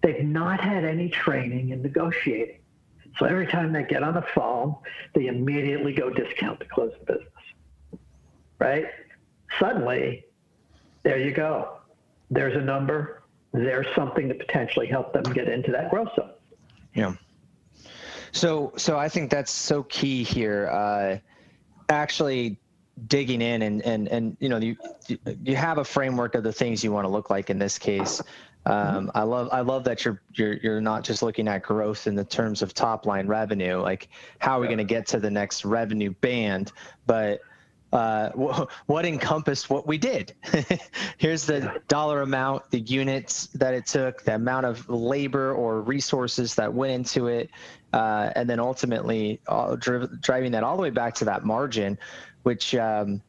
they've 0.02 0.24
not 0.24 0.60
had 0.60 0.84
any 0.84 1.08
training 1.08 1.70
in 1.70 1.82
negotiating. 1.82 2.60
So 3.18 3.26
every 3.26 3.46
time 3.46 3.72
they 3.72 3.82
get 3.82 4.02
on 4.02 4.14
the 4.14 4.24
phone, 4.34 4.76
they 5.14 5.26
immediately 5.26 5.92
go 5.92 6.10
discount 6.10 6.60
to 6.60 6.66
close 6.66 6.92
the 7.00 7.14
business. 7.14 8.02
Right? 8.58 8.86
Suddenly, 9.58 10.24
there 11.08 11.18
you 11.18 11.32
go. 11.32 11.78
There's 12.30 12.54
a 12.54 12.60
number. 12.60 13.22
There's 13.52 13.86
something 13.96 14.28
to 14.28 14.34
potentially 14.34 14.86
help 14.86 15.14
them 15.14 15.22
get 15.32 15.48
into 15.48 15.72
that 15.72 15.88
growth 15.88 16.10
zone. 16.14 16.32
Yeah. 16.94 17.14
So, 18.32 18.74
so 18.76 18.98
I 18.98 19.08
think 19.08 19.30
that's 19.30 19.50
so 19.50 19.84
key 19.84 20.22
here. 20.22 20.68
Uh, 20.68 21.16
actually 21.88 22.58
digging 23.06 23.40
in 23.40 23.62
and 23.62 23.80
and 23.82 24.08
and 24.08 24.36
you 24.40 24.48
know 24.50 24.58
you 24.58 24.76
you 25.44 25.54
have 25.54 25.78
a 25.78 25.84
framework 25.84 26.34
of 26.34 26.42
the 26.42 26.52
things 26.52 26.82
you 26.82 26.90
want 26.90 27.04
to 27.04 27.08
look 27.08 27.30
like 27.30 27.48
in 27.48 27.56
this 27.56 27.78
case 27.78 28.20
um, 28.66 29.08
i 29.14 29.22
love 29.22 29.48
i 29.52 29.60
love 29.60 29.84
that 29.84 30.04
you're 30.04 30.20
you're 30.34 30.54
you're 30.54 30.80
not 30.80 31.04
just 31.04 31.22
looking 31.22 31.46
at 31.46 31.62
growth 31.62 32.08
in 32.08 32.16
the 32.16 32.24
terms 32.24 32.60
of 32.60 32.74
top 32.74 33.06
line 33.06 33.28
revenue 33.28 33.76
like 33.76 34.08
how 34.40 34.58
are 34.58 34.60
we 34.60 34.66
going 34.66 34.78
to 34.78 34.82
get 34.82 35.06
to 35.06 35.20
the 35.20 35.30
next 35.30 35.64
revenue 35.64 36.10
band 36.20 36.72
but 37.06 37.40
uh, 37.92 38.30
what 38.86 39.04
encompassed 39.04 39.70
what 39.70 39.86
we 39.86 39.98
did. 39.98 40.34
Here's 41.18 41.46
the 41.46 41.80
dollar 41.88 42.22
amount, 42.22 42.70
the 42.70 42.80
units 42.80 43.46
that 43.48 43.74
it 43.74 43.86
took, 43.86 44.22
the 44.24 44.34
amount 44.34 44.66
of 44.66 44.88
labor 44.88 45.52
or 45.54 45.80
resources 45.80 46.54
that 46.56 46.72
went 46.72 46.92
into 46.92 47.28
it, 47.28 47.50
uh, 47.92 48.30
and 48.36 48.48
then 48.48 48.60
ultimately 48.60 49.40
uh, 49.48 49.76
driving 49.76 50.52
that 50.52 50.62
all 50.62 50.76
the 50.76 50.82
way 50.82 50.90
back 50.90 51.14
to 51.14 51.24
that 51.24 51.44
margin 51.44 51.98
which 52.42 52.74
um, 52.74 53.20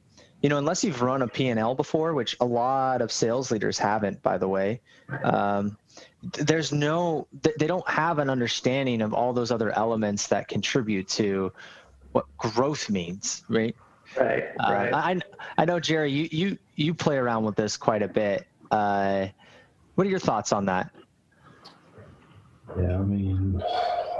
you 0.41 0.49
know 0.49 0.57
unless 0.57 0.83
you've 0.83 1.01
run 1.01 1.21
a 1.21 1.27
p&l 1.27 1.75
before 1.75 2.13
which 2.13 2.35
a 2.39 2.45
lot 2.45 3.01
of 3.01 3.11
sales 3.11 3.51
leaders 3.51 3.77
haven't 3.77 4.21
by 4.21 4.37
the 4.37 4.47
way 4.47 4.79
um, 5.23 5.77
there's 6.33 6.71
no 6.71 7.27
they 7.57 7.67
don't 7.67 7.87
have 7.89 8.19
an 8.19 8.29
understanding 8.29 9.01
of 9.01 9.13
all 9.13 9.33
those 9.33 9.51
other 9.51 9.71
elements 9.71 10.27
that 10.27 10.47
contribute 10.47 11.07
to 11.07 11.51
what 12.11 12.25
growth 12.37 12.89
means 12.89 13.43
right 13.49 13.75
right 14.17 14.45
uh, 14.59 14.71
right 14.71 14.93
I, 14.93 15.19
I 15.57 15.65
know 15.65 15.79
gerry 15.79 16.11
you 16.11 16.27
you 16.31 16.57
you 16.75 16.93
play 16.93 17.17
around 17.17 17.43
with 17.43 17.55
this 17.55 17.77
quite 17.77 18.01
a 18.01 18.07
bit 18.07 18.47
uh, 18.71 19.27
what 19.95 20.07
are 20.07 20.09
your 20.09 20.19
thoughts 20.19 20.51
on 20.51 20.65
that 20.65 20.91
yeah 22.77 22.95
i 22.95 23.03
mean 23.03 23.61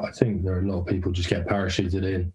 i 0.03 0.11
think 0.11 0.43
there 0.43 0.53
are 0.55 0.59
a 0.59 0.67
lot 0.67 0.79
of 0.79 0.87
people 0.87 1.11
just 1.11 1.29
get 1.29 1.47
parachuted 1.47 2.03
in 2.03 2.33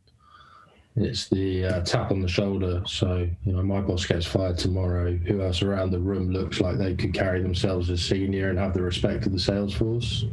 it's 0.96 1.28
the 1.28 1.64
uh, 1.64 1.80
tap 1.80 2.12
on 2.12 2.20
the 2.20 2.28
shoulder. 2.28 2.80
So, 2.86 3.28
you 3.44 3.52
know, 3.52 3.62
my 3.62 3.80
boss 3.80 4.06
gets 4.06 4.26
fired 4.26 4.58
tomorrow. 4.58 5.12
Who 5.12 5.42
else 5.42 5.60
around 5.60 5.90
the 5.90 5.98
room 5.98 6.30
looks 6.30 6.60
like 6.60 6.78
they 6.78 6.94
could 6.94 7.12
carry 7.12 7.42
themselves 7.42 7.90
as 7.90 8.00
senior 8.00 8.50
and 8.50 8.58
have 8.58 8.74
the 8.74 8.82
respect 8.82 9.26
of 9.26 9.32
the 9.32 9.38
sales 9.40 9.74
force? 9.74 10.24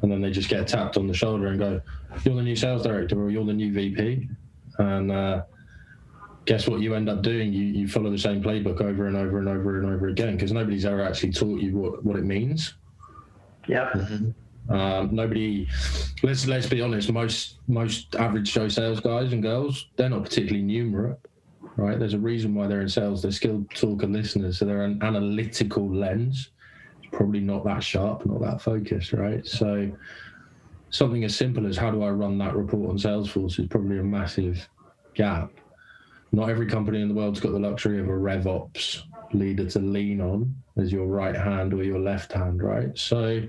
And 0.00 0.10
then 0.10 0.22
they 0.22 0.30
just 0.30 0.48
get 0.48 0.66
tapped 0.66 0.96
on 0.96 1.06
the 1.06 1.14
shoulder 1.14 1.48
and 1.48 1.58
go, 1.58 1.80
You're 2.24 2.36
the 2.36 2.42
new 2.42 2.56
sales 2.56 2.82
director 2.82 3.20
or 3.22 3.30
you're 3.30 3.44
the 3.44 3.52
new 3.52 3.70
VP. 3.72 4.28
And 4.78 5.12
uh, 5.12 5.42
guess 6.44 6.66
what 6.68 6.80
you 6.80 6.94
end 6.94 7.08
up 7.08 7.22
doing? 7.22 7.52
You, 7.52 7.64
you 7.64 7.88
follow 7.88 8.10
the 8.10 8.18
same 8.18 8.42
playbook 8.42 8.80
over 8.80 9.06
and 9.06 9.16
over 9.16 9.38
and 9.38 9.48
over 9.48 9.78
and 9.80 9.92
over 9.92 10.08
again 10.08 10.34
because 10.34 10.52
nobody's 10.52 10.84
ever 10.84 11.02
actually 11.02 11.32
taught 11.32 11.60
you 11.60 11.76
what, 11.76 12.04
what 12.04 12.16
it 12.16 12.24
means. 12.24 12.74
Yeah. 13.68 13.90
Mm-hmm. 13.94 14.72
Um, 14.72 15.14
nobody. 15.14 15.68
Let's 16.22 16.46
let's 16.46 16.66
be 16.66 16.80
honest. 16.80 17.12
Most 17.12 17.58
most 17.68 18.14
average 18.16 18.48
show 18.48 18.68
sales 18.68 19.00
guys 19.00 19.32
and 19.32 19.42
girls, 19.42 19.88
they're 19.96 20.08
not 20.08 20.22
particularly 20.22 20.62
numerate, 20.62 21.18
right? 21.76 21.98
There's 21.98 22.14
a 22.14 22.18
reason 22.18 22.54
why 22.54 22.68
they're 22.68 22.80
in 22.80 22.88
sales. 22.88 23.22
They're 23.22 23.32
skilled 23.32 23.70
talker 23.74 24.06
listeners, 24.06 24.58
so 24.58 24.64
they're 24.64 24.84
an 24.84 25.02
analytical 25.02 25.92
lens. 25.92 26.50
It's 27.02 27.08
probably 27.12 27.40
not 27.40 27.64
that 27.64 27.82
sharp, 27.82 28.24
not 28.24 28.40
that 28.40 28.62
focused, 28.62 29.12
right? 29.12 29.44
So 29.46 29.90
something 30.90 31.24
as 31.24 31.34
simple 31.34 31.66
as 31.66 31.76
how 31.76 31.90
do 31.90 32.02
I 32.02 32.10
run 32.10 32.38
that 32.38 32.54
report 32.54 32.90
on 32.90 32.98
Salesforce 32.98 33.58
is 33.58 33.66
probably 33.66 33.98
a 33.98 34.04
massive 34.04 34.68
gap. 35.14 35.50
Not 36.32 36.48
every 36.48 36.66
company 36.66 37.02
in 37.02 37.08
the 37.08 37.14
world's 37.14 37.40
got 37.40 37.52
the 37.52 37.58
luxury 37.58 38.00
of 38.00 38.06
a 38.08 38.12
RevOps 38.12 39.02
leader 39.34 39.68
to 39.68 39.78
lean 39.78 40.20
on 40.20 40.54
as 40.76 40.90
your 40.90 41.06
right 41.06 41.36
hand 41.36 41.74
or 41.74 41.82
your 41.82 41.98
left 41.98 42.32
hand, 42.32 42.62
right? 42.62 42.96
So 42.96 43.42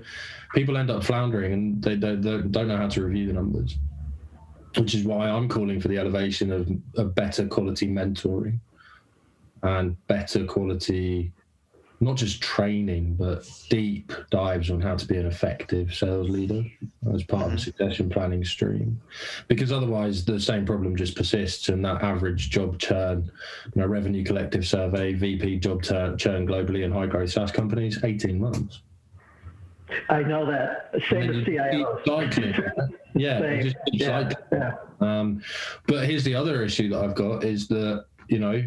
people 0.54 0.76
end 0.76 0.90
up 0.90 1.02
floundering 1.02 1.52
and 1.52 1.82
they, 1.82 1.96
they, 1.96 2.14
they 2.16 2.42
don't 2.42 2.68
know 2.68 2.76
how 2.76 2.88
to 2.88 3.04
review 3.04 3.26
the 3.26 3.32
numbers, 3.32 3.78
which 4.76 4.94
is 4.94 5.04
why 5.04 5.28
I'm 5.28 5.48
calling 5.48 5.80
for 5.80 5.88
the 5.88 5.98
elevation 5.98 6.52
of 6.52 6.70
a 6.96 7.04
better 7.04 7.46
quality 7.46 7.88
mentoring 7.88 8.58
and 9.62 9.96
better 10.06 10.44
quality 10.44 11.32
not 12.04 12.16
just 12.16 12.42
training, 12.42 13.14
but 13.14 13.50
deep 13.70 14.12
dives 14.30 14.70
on 14.70 14.80
how 14.80 14.94
to 14.94 15.06
be 15.06 15.16
an 15.16 15.26
effective 15.26 15.94
sales 15.94 16.28
leader 16.28 16.62
as 17.14 17.22
part 17.24 17.44
of 17.44 17.48
a 17.48 17.54
mm-hmm. 17.54 17.58
succession 17.58 18.10
planning 18.10 18.44
stream. 18.44 19.00
Because 19.48 19.72
otherwise, 19.72 20.24
the 20.24 20.38
same 20.38 20.66
problem 20.66 20.96
just 20.96 21.16
persists, 21.16 21.70
and 21.70 21.84
that 21.84 22.02
average 22.02 22.50
job 22.50 22.78
churn, 22.78 23.30
you 23.74 23.80
know, 23.80 23.86
revenue 23.86 24.24
collective 24.24 24.66
survey, 24.66 25.14
VP 25.14 25.58
job 25.58 25.82
churn, 25.82 26.16
churn 26.18 26.46
globally 26.46 26.84
in 26.84 26.92
high 26.92 27.06
growth 27.06 27.30
SaaS 27.30 27.50
companies, 27.50 27.98
18 28.04 28.38
months. 28.38 28.82
I 30.08 30.22
know 30.22 30.46
that. 30.46 30.90
Same 31.10 31.30
as 31.30 31.36
CIOs. 31.46 32.06
Cycling. 32.06 32.54
yeah, 33.14 33.62
just 33.62 33.76
yeah, 33.92 34.30
yeah. 34.52 34.72
Um, 35.00 35.42
but 35.86 36.06
here's 36.06 36.24
the 36.24 36.34
other 36.34 36.62
issue 36.62 36.88
that 36.90 37.02
I've 37.02 37.14
got 37.14 37.44
is 37.44 37.68
that, 37.68 38.06
you 38.28 38.38
know, 38.38 38.62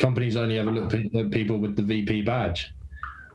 companies 0.00 0.36
only 0.36 0.58
ever 0.58 0.72
look 0.72 0.92
at 0.92 1.30
people 1.30 1.58
with 1.58 1.76
the 1.76 1.82
VP 1.82 2.22
badge. 2.22 2.72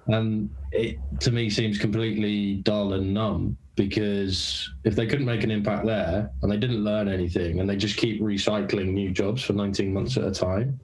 And 0.07 0.49
it 0.71 0.97
to 1.21 1.31
me 1.31 1.49
seems 1.49 1.77
completely 1.77 2.55
dull 2.55 2.93
and 2.93 3.13
numb 3.13 3.57
because 3.75 4.71
if 4.83 4.95
they 4.95 5.07
couldn't 5.07 5.25
make 5.25 5.43
an 5.43 5.51
impact 5.51 5.85
there 5.85 6.31
and 6.41 6.51
they 6.51 6.57
didn't 6.57 6.83
learn 6.83 7.07
anything 7.07 7.59
and 7.59 7.69
they 7.69 7.75
just 7.75 7.97
keep 7.97 8.21
recycling 8.21 8.93
new 8.93 9.11
jobs 9.11 9.43
for 9.43 9.53
19 9.53 9.93
months 9.93 10.17
at 10.17 10.23
a 10.23 10.31
time, 10.31 10.79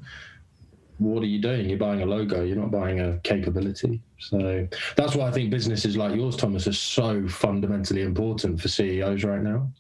what 0.98 1.24
are 1.24 1.28
you 1.28 1.40
doing? 1.40 1.70
You're 1.70 1.80
buying 1.80 2.02
a 2.02 2.06
logo, 2.06 2.44
you're 2.44 2.58
not 2.58 2.72
buying 2.72 3.00
a 3.00 3.18
capability. 3.20 4.02
So 4.20 4.68
that's 4.96 5.16
why 5.16 5.28
I 5.28 5.32
think 5.32 5.50
businesses 5.50 5.98
like 5.98 6.16
yours, 6.16 6.36
Thomas, 6.36 6.68
are 6.68 6.74
so 6.74 7.28
fundamentally 7.28 8.02
important 8.02 8.62
for 8.62 8.68
CEOs 8.68 9.24
right 9.24 9.42
now 9.42 9.72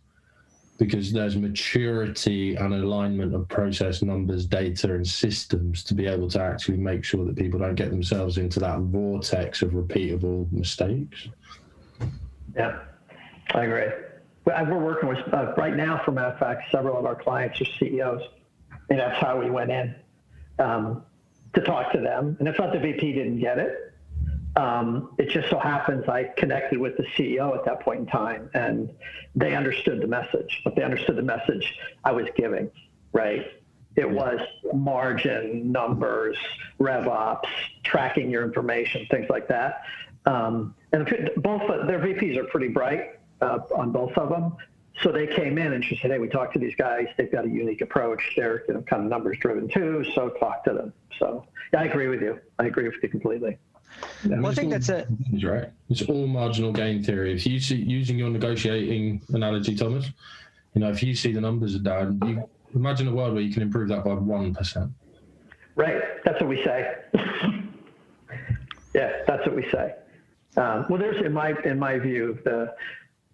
because 0.81 1.11
there's 1.11 1.37
maturity 1.37 2.55
and 2.55 2.73
alignment 2.73 3.35
of 3.35 3.47
process 3.49 4.01
numbers, 4.01 4.47
data, 4.47 4.91
and 4.95 5.07
systems 5.07 5.83
to 5.83 5.93
be 5.93 6.07
able 6.07 6.27
to 6.27 6.41
actually 6.41 6.75
make 6.75 7.03
sure 7.03 7.23
that 7.23 7.35
people 7.35 7.59
don't 7.59 7.75
get 7.75 7.91
themselves 7.91 8.39
into 8.39 8.59
that 8.59 8.79
vortex 8.79 9.61
of 9.61 9.73
repeatable 9.73 10.51
mistakes. 10.51 11.27
Yeah, 12.55 12.79
I 13.53 13.65
agree. 13.65 13.93
We're 14.47 14.83
working 14.83 15.07
with, 15.07 15.19
uh, 15.31 15.53
right 15.55 15.75
now, 15.75 16.01
for 16.03 16.13
matter 16.13 16.33
of 16.33 16.39
fact, 16.39 16.71
several 16.71 16.97
of 16.97 17.05
our 17.05 17.13
clients 17.13 17.61
are 17.61 17.65
CEOs. 17.77 18.23
And 18.89 18.97
that's 18.97 19.21
how 19.21 19.39
we 19.39 19.51
went 19.51 19.69
in 19.69 19.93
um, 20.57 21.03
to 21.53 21.61
talk 21.61 21.91
to 21.91 21.99
them. 21.99 22.37
And 22.39 22.47
it's 22.47 22.57
not 22.57 22.73
the 22.73 22.79
VP 22.79 23.13
didn't 23.13 23.37
get 23.37 23.59
it 23.59 23.93
um, 24.55 25.13
it 25.17 25.29
just 25.29 25.49
so 25.49 25.57
happens 25.57 26.07
I 26.07 26.25
connected 26.37 26.77
with 26.77 26.97
the 26.97 27.03
CEO 27.17 27.55
at 27.57 27.63
that 27.65 27.81
point 27.81 28.01
in 28.01 28.05
time, 28.05 28.49
and 28.53 28.89
they 29.35 29.55
understood 29.55 30.01
the 30.01 30.07
message. 30.07 30.61
But 30.63 30.75
they 30.75 30.83
understood 30.83 31.15
the 31.15 31.23
message 31.23 31.73
I 32.03 32.11
was 32.11 32.27
giving, 32.35 32.69
right? 33.13 33.45
It 33.95 34.09
was 34.09 34.39
margin, 34.73 35.71
numbers, 35.71 36.37
rev 36.79 37.07
ops, 37.07 37.49
tracking 37.83 38.29
your 38.29 38.43
information, 38.43 39.05
things 39.09 39.29
like 39.29 39.47
that. 39.49 39.83
Um, 40.25 40.75
and 40.93 41.05
both 41.37 41.67
their 41.87 41.99
VPs 41.99 42.37
are 42.37 42.45
pretty 42.45 42.69
bright 42.69 43.19
uh, 43.41 43.59
on 43.75 43.91
both 43.91 44.17
of 44.17 44.29
them. 44.29 44.55
So 45.01 45.11
they 45.11 45.27
came 45.27 45.57
in 45.57 45.73
and 45.73 45.83
she 45.83 45.97
said, 46.01 46.11
"Hey, 46.11 46.19
we 46.19 46.27
talked 46.27 46.53
to 46.53 46.59
these 46.59 46.75
guys. 46.75 47.07
They've 47.17 47.31
got 47.31 47.45
a 47.45 47.49
unique 47.49 47.81
approach. 47.81 48.21
They're 48.35 48.63
you 48.67 48.75
know, 48.75 48.81
kind 48.81 49.03
of 49.03 49.09
numbers 49.09 49.37
driven 49.39 49.67
too. 49.67 50.05
So 50.13 50.29
talk 50.29 50.63
to 50.65 50.73
them." 50.73 50.93
So 51.17 51.45
yeah, 51.73 51.81
I 51.81 51.83
agree 51.85 52.07
with 52.07 52.21
you. 52.21 52.39
I 52.59 52.65
agree 52.65 52.87
with 52.87 52.97
you 53.01 53.09
completely. 53.09 53.57
Well, 54.25 54.47
I 54.47 54.53
think 54.53 54.71
that's 54.71 54.89
it. 54.89 55.07
Right. 55.43 55.69
It's 55.89 56.03
all 56.03 56.27
marginal 56.27 56.71
gain 56.71 57.03
theory. 57.03 57.33
If 57.33 57.45
you 57.45 57.59
see 57.59 57.75
using 57.75 58.17
your 58.17 58.29
negotiating 58.29 59.21
analogy, 59.29 59.75
Thomas, 59.75 60.05
you 60.73 60.81
know, 60.81 60.89
if 60.89 61.01
you 61.01 61.15
see 61.15 61.31
the 61.31 61.41
numbers 61.41 61.75
are 61.75 61.79
down, 61.79 62.19
you 62.25 62.47
imagine 62.75 63.07
a 63.07 63.13
world 63.13 63.33
where 63.33 63.41
you 63.41 63.53
can 63.53 63.63
improve 63.63 63.89
that 63.89 64.03
by 64.03 64.13
one 64.13 64.53
percent. 64.53 64.91
Right. 65.75 66.01
That's 66.23 66.39
what 66.39 66.49
we 66.49 66.63
say. 66.63 66.95
Yeah, 68.93 69.23
that's 69.25 69.45
what 69.45 69.55
we 69.55 69.69
say. 69.71 69.95
Um, 70.57 70.85
well, 70.89 70.99
there's 70.99 71.25
in 71.25 71.31
my 71.31 71.53
in 71.63 71.79
my 71.79 71.97
view 71.97 72.37
the 72.43 72.75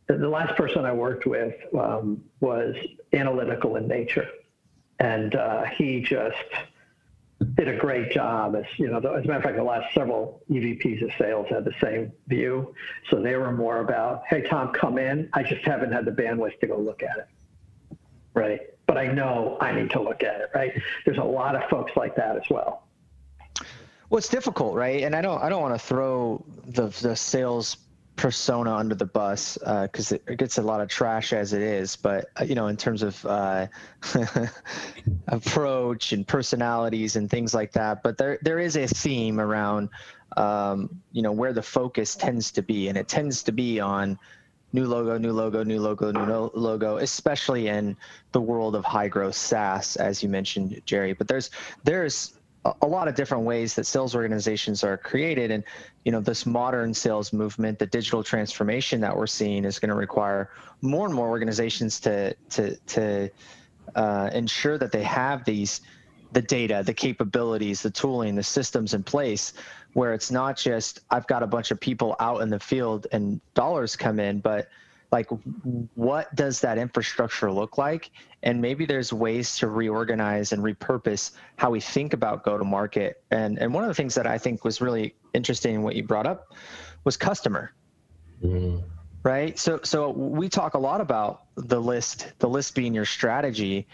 the 0.08 0.30
last 0.30 0.56
person 0.56 0.86
I 0.86 0.94
worked 0.94 1.26
with 1.26 1.56
um, 1.78 2.24
was 2.40 2.76
analytical 3.14 3.76
in 3.76 3.88
nature, 3.88 4.28
and 5.00 5.36
uh, 5.36 5.64
he 5.64 6.02
just 6.02 6.36
did 7.58 7.68
a 7.68 7.76
great 7.76 8.12
job. 8.12 8.56
As 8.56 8.66
you 8.78 8.88
know, 8.88 8.98
as 8.98 9.04
a 9.04 9.28
matter 9.28 9.34
of 9.34 9.44
fact, 9.44 9.58
the 9.58 9.64
last 9.64 9.94
several 9.94 10.44
EVPs 10.50 11.04
of 11.04 11.12
sales 11.18 11.48
had 11.50 11.66
the 11.66 11.74
same 11.82 12.12
view. 12.28 12.74
So 13.10 13.22
they 13.22 13.36
were 13.36 13.52
more 13.52 13.80
about, 13.80 14.24
"Hey, 14.28 14.42
Tom, 14.44 14.72
come 14.74 14.98
in. 14.98 15.30
I 15.34 15.44
just 15.44 15.66
haven't 15.66 15.92
had 15.92 16.06
the 16.06 16.12
bandwidth 16.12 16.60
to 16.60 16.68
go 16.68 16.78
look 16.78 17.04
at 17.04 17.18
it." 17.18 17.28
Right, 18.34 18.62
but 18.86 18.98
I 18.98 19.08
know 19.08 19.58
I 19.60 19.72
need 19.72 19.90
to 19.92 20.02
look 20.02 20.24
at 20.24 20.42
it. 20.42 20.50
Right. 20.54 20.80
There's 21.06 21.18
a 21.18 21.24
lot 21.24 21.56
of 21.56 21.68
folks 21.70 21.92
like 21.96 22.16
that 22.16 22.36
as 22.36 22.44
well. 22.50 22.84
Well, 24.10 24.20
it's 24.20 24.30
difficult, 24.30 24.76
right? 24.76 25.04
And 25.04 25.16
I 25.16 25.22
don't, 25.22 25.42
I 25.42 25.50
don't 25.50 25.62
want 25.62 25.74
to 25.74 25.80
throw 25.80 26.46
the 26.66 26.88
the 27.02 27.16
sales 27.16 27.78
persona 28.18 28.76
under 28.76 28.96
the 28.96 29.06
bus 29.06 29.58
because 29.58 30.12
uh, 30.12 30.18
it, 30.28 30.38
gets 30.38 30.58
a 30.58 30.62
lot 30.62 30.82
of 30.82 30.90
trash 30.90 31.32
as 31.32 31.54
it 31.54 31.62
is. 31.62 31.96
But 31.96 32.30
uh, 32.40 32.44
you 32.44 32.56
know, 32.56 32.68
in 32.68 32.76
terms 32.76 33.04
of 33.04 33.26
uh, 33.26 33.68
approach 35.28 36.12
and 36.12 36.28
personalities 36.28 37.16
and 37.16 37.30
things 37.30 37.54
like 37.54 37.72
that, 37.74 38.04
but 38.04 38.18
there 38.18 38.40
there 38.42 38.60
is 38.60 38.76
a 38.76 38.88
theme 38.88 39.40
around 39.40 39.90
um, 40.36 41.02
you 41.14 41.22
know 41.22 41.32
where 41.32 41.54
the 41.54 41.62
focus 41.62 42.16
tends 42.16 42.52
to 42.52 42.62
be, 42.62 42.90
and 42.90 42.98
it 42.98 43.08
tends 43.08 43.44
to 43.44 43.54
be 43.54 43.80
on 43.80 44.20
new 44.74 44.86
logo, 44.86 45.18
new 45.18 45.32
logo, 45.32 45.64
new 45.64 45.80
logo, 45.80 46.12
new 46.12 46.52
logo, 46.54 46.98
especially 46.98 47.68
in 47.68 47.96
the 48.34 48.42
world 48.42 48.76
of 48.76 48.84
high 48.84 49.08
growth 49.08 49.36
SaaS, 49.36 49.96
as 49.96 50.22
you 50.22 50.28
mentioned, 50.28 50.82
Gerry. 50.86 51.14
But 51.14 51.28
there's 51.28 51.50
there's 51.84 52.37
a 52.82 52.88
lot 52.88 53.08
of 53.08 53.16
different 53.16 53.44
ways 53.44 53.76
that 53.76 53.86
sales 53.86 54.16
organizations 54.16 54.84
are 54.84 54.98
created. 54.98 55.52
And 55.52 55.64
you 56.08 56.12
know 56.14 56.22
this 56.22 56.46
modern 56.46 56.94
sales 56.94 57.34
movement 57.34 57.80
the 57.80 57.86
digital 57.86 58.24
transformation 58.24 59.02
that 59.02 59.14
we're 59.14 59.28
seeing 59.28 59.66
is 59.66 59.78
going 59.78 59.90
to 59.90 59.96
require 59.96 60.50
more 60.82 61.06
and 61.06 61.14
more 61.14 61.28
organizations 61.28 62.00
to 62.00 62.34
to 62.52 62.78
to 62.78 63.30
uh, 63.94 64.30
ensure 64.32 64.78
that 64.78 64.94
they 64.94 65.04
have 65.04 65.44
these 65.44 65.82
the 66.32 66.42
data 66.42 66.82
the 66.86 66.94
capabilities 66.94 67.82
the 67.82 67.92
tooling 67.92 68.36
the 68.36 68.44
systems 68.44 68.94
in 68.94 69.04
place 69.04 69.52
where 69.94 70.14
it's 70.14 70.32
not 70.32 70.56
just 70.56 71.02
i've 71.12 71.28
got 71.28 71.44
a 71.44 71.48
bunch 71.48 71.72
of 71.72 71.80
people 71.80 72.16
out 72.22 72.42
in 72.42 72.50
the 72.50 72.60
field 72.60 73.06
and 73.12 73.42
dollars 73.54 73.98
come 73.98 74.18
in 74.18 74.40
but 74.40 74.70
like 75.12 75.30
what 75.96 76.34
does 76.36 76.62
that 76.62 76.78
infrastructure 76.78 77.52
look 77.52 77.78
like? 77.78 78.12
And 78.44 78.62
maybe 78.62 78.86
there's 78.86 79.14
ways 79.14 79.58
to 79.58 79.68
reorganize 79.68 80.52
and 80.52 80.62
repurpose 80.62 81.32
how 81.56 81.70
we 81.70 81.80
think 81.80 82.14
about 82.14 82.44
go 82.44 82.58
to 82.58 82.64
market 82.64 83.24
and 83.32 83.58
and 83.58 83.74
one 83.74 83.84
of 83.84 83.88
the 83.88 83.94
things 83.94 84.16
that 84.16 84.28
i 84.28 84.38
think 84.38 84.64
was 84.64 84.82
really 84.82 85.16
interesting 85.34 85.76
in 85.76 85.84
what 85.84 85.96
you 85.96 86.04
brought 86.04 86.28
up 86.28 86.54
was 87.04 87.18
customer. 87.18 87.74
Mm. 88.44 88.84
right? 89.24 89.58
So 89.58 89.80
so 89.84 90.12
we 90.12 90.48
talk 90.48 90.76
a 90.76 90.78
lot 90.78 91.02
about 91.02 91.44
the 91.56 91.80
list 91.80 92.28
the 92.40 92.50
list 92.50 92.76
being 92.76 92.94
your 92.94 93.06
strategy. 93.06 93.88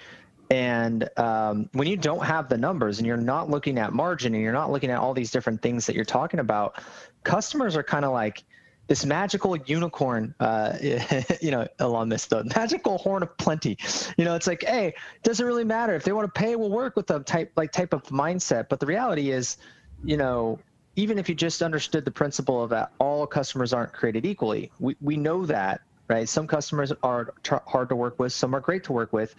And 0.49 1.09
um, 1.17 1.69
when 1.71 1.87
you 1.87 1.95
don't 1.95 2.23
have 2.23 2.49
the 2.49 2.57
numbers 2.57 2.99
and 2.99 3.07
you're 3.07 3.17
not 3.17 3.49
looking 3.49 3.79
at 3.79 3.93
margin 3.93 4.33
and 4.33 4.43
you're 4.43 4.51
not 4.51 4.71
looking 4.71 4.91
at 4.91 4.99
all 4.99 5.13
these 5.13 5.31
different 5.31 5.61
things 5.61 5.85
that 5.85 5.95
you're 5.95 6.05
talking 6.05 6.39
about 6.39 6.83
customers 7.23 7.75
are 7.77 7.83
kind 7.83 8.03
of 8.03 8.11
like 8.11 8.43
this 8.87 9.05
magical 9.05 9.55
unicorn, 9.57 10.35
uh, 10.39 10.77
you 11.41 11.51
know, 11.51 11.67
along 11.79 12.09
this 12.09 12.25
the 12.25 12.43
magical 12.55 12.97
horn 12.97 13.23
of 13.23 13.35
plenty. 13.37 13.77
You 14.17 14.25
know, 14.25 14.35
it's 14.35 14.47
like, 14.47 14.63
hey, 14.63 14.93
doesn't 15.23 15.45
really 15.45 15.63
matter 15.63 15.95
if 15.95 16.03
they 16.03 16.11
want 16.11 16.33
to 16.33 16.39
pay, 16.39 16.55
we'll 16.55 16.71
work 16.71 16.95
with 16.95 17.07
the 17.07 17.19
type 17.19 17.51
like 17.55 17.71
type 17.71 17.93
of 17.93 18.03
mindset. 18.03 18.69
But 18.69 18.79
the 18.79 18.85
reality 18.85 19.31
is, 19.31 19.57
you 20.03 20.17
know, 20.17 20.59
even 20.95 21.17
if 21.17 21.29
you 21.29 21.35
just 21.35 21.61
understood 21.61 22.05
the 22.05 22.11
principle 22.11 22.61
of 22.63 22.69
that 22.69 22.91
all 22.99 23.25
customers 23.25 23.73
aren't 23.73 23.93
created 23.93 24.25
equally, 24.25 24.71
we 24.79 24.95
we 25.01 25.17
know 25.17 25.45
that, 25.45 25.81
right? 26.13 26.29
Some 26.29 26.47
customers 26.47 26.93
are 27.01 27.33
hard 27.67 27.89
to 27.89 27.95
work 27.95 28.19
with, 28.19 28.31
some 28.33 28.53
are 28.55 28.59
great 28.59 28.83
to 28.85 28.93
work 28.93 29.13
with. 29.13 29.35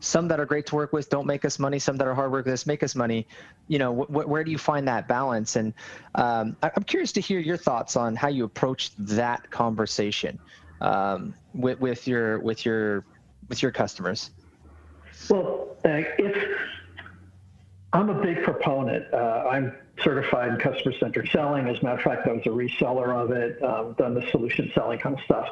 Some 0.00 0.28
that 0.28 0.38
are 0.38 0.46
great 0.46 0.66
to 0.66 0.76
work 0.76 0.92
with 0.92 1.08
don't 1.08 1.26
make 1.26 1.44
us 1.44 1.58
money 1.58 1.80
some 1.80 1.96
that 1.96 2.06
are 2.06 2.14
hard 2.14 2.30
work 2.30 2.44
with 2.44 2.54
us 2.54 2.66
make 2.66 2.84
us 2.84 2.94
money. 2.94 3.26
You 3.66 3.80
know 3.80 3.92
wh- 4.04 4.28
where 4.28 4.44
do 4.44 4.52
you 4.52 4.58
find 4.58 4.86
that 4.86 5.08
balance? 5.08 5.56
And 5.56 5.74
um, 6.14 6.56
I- 6.62 6.70
am 6.76 6.84
curious 6.84 7.10
to 7.12 7.20
hear 7.20 7.40
your 7.40 7.56
thoughts 7.56 7.96
on 7.96 8.14
how 8.14 8.28
you 8.28 8.44
approach 8.44 8.92
that 8.98 9.50
conversation 9.50 10.38
um, 10.80 11.34
with, 11.52 11.80
with 11.80 12.06
your 12.06 12.38
with 12.40 12.64
your 12.64 13.06
with 13.48 13.60
your 13.60 13.72
customers. 13.72 14.30
Well 15.28 15.76
uh, 15.84 16.02
if 16.18 16.36
i'm 17.92 18.10
a 18.10 18.22
big 18.22 18.42
proponent 18.42 19.04
uh, 19.12 19.44
i'm 19.50 19.72
certified 20.02 20.48
in 20.50 20.58
customer 20.58 20.94
centered 20.98 21.28
selling 21.32 21.66
as 21.68 21.78
a 21.80 21.84
matter 21.84 21.96
of 21.96 22.02
fact 22.02 22.26
i 22.26 22.32
was 22.32 22.42
a 22.46 22.50
reseller 22.50 23.14
of 23.14 23.30
it 23.30 23.62
um, 23.62 23.94
done 23.94 24.14
the 24.14 24.28
solution 24.30 24.70
selling 24.74 24.98
kind 24.98 25.16
of 25.16 25.24
stuff 25.24 25.48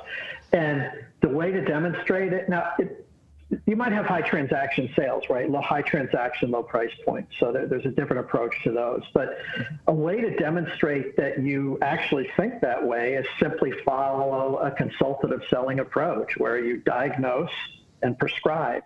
and 0.53 0.91
the 1.21 1.29
way 1.29 1.51
to 1.51 1.65
demonstrate 1.65 2.33
it 2.33 2.49
now 2.49 2.73
it, 2.79 3.07
you 3.67 3.77
might 3.77 3.93
have 3.93 4.07
high 4.07 4.23
transaction 4.23 4.91
sales, 4.97 5.25
right? 5.31 5.49
Low 5.49 5.61
high 5.61 5.83
transaction, 5.83 6.51
low 6.51 6.63
price 6.63 6.91
point. 7.05 7.29
So 7.39 7.53
there, 7.53 7.67
there's 7.67 7.87
a 7.87 7.91
different 7.91 8.27
approach 8.27 8.55
to 8.65 8.73
those. 8.73 9.03
But 9.15 9.39
a 9.87 9.93
way 9.93 10.21
to 10.21 10.35
demonstrate 10.37 11.17
that 11.17 11.41
you 11.41 11.79
actually 11.81 12.29
think 12.37 12.61
that 12.63 12.85
way 12.85 13.15
is 13.15 13.27
simply 13.39 13.73
follow 13.85 14.57
a 14.57 14.73
consultative 14.73 15.43
selling 15.49 15.79
approach 15.79 16.37
where 16.39 16.59
you 16.59 16.79
diagnose 16.79 17.51
and 18.03 18.19
prescribe 18.19 18.83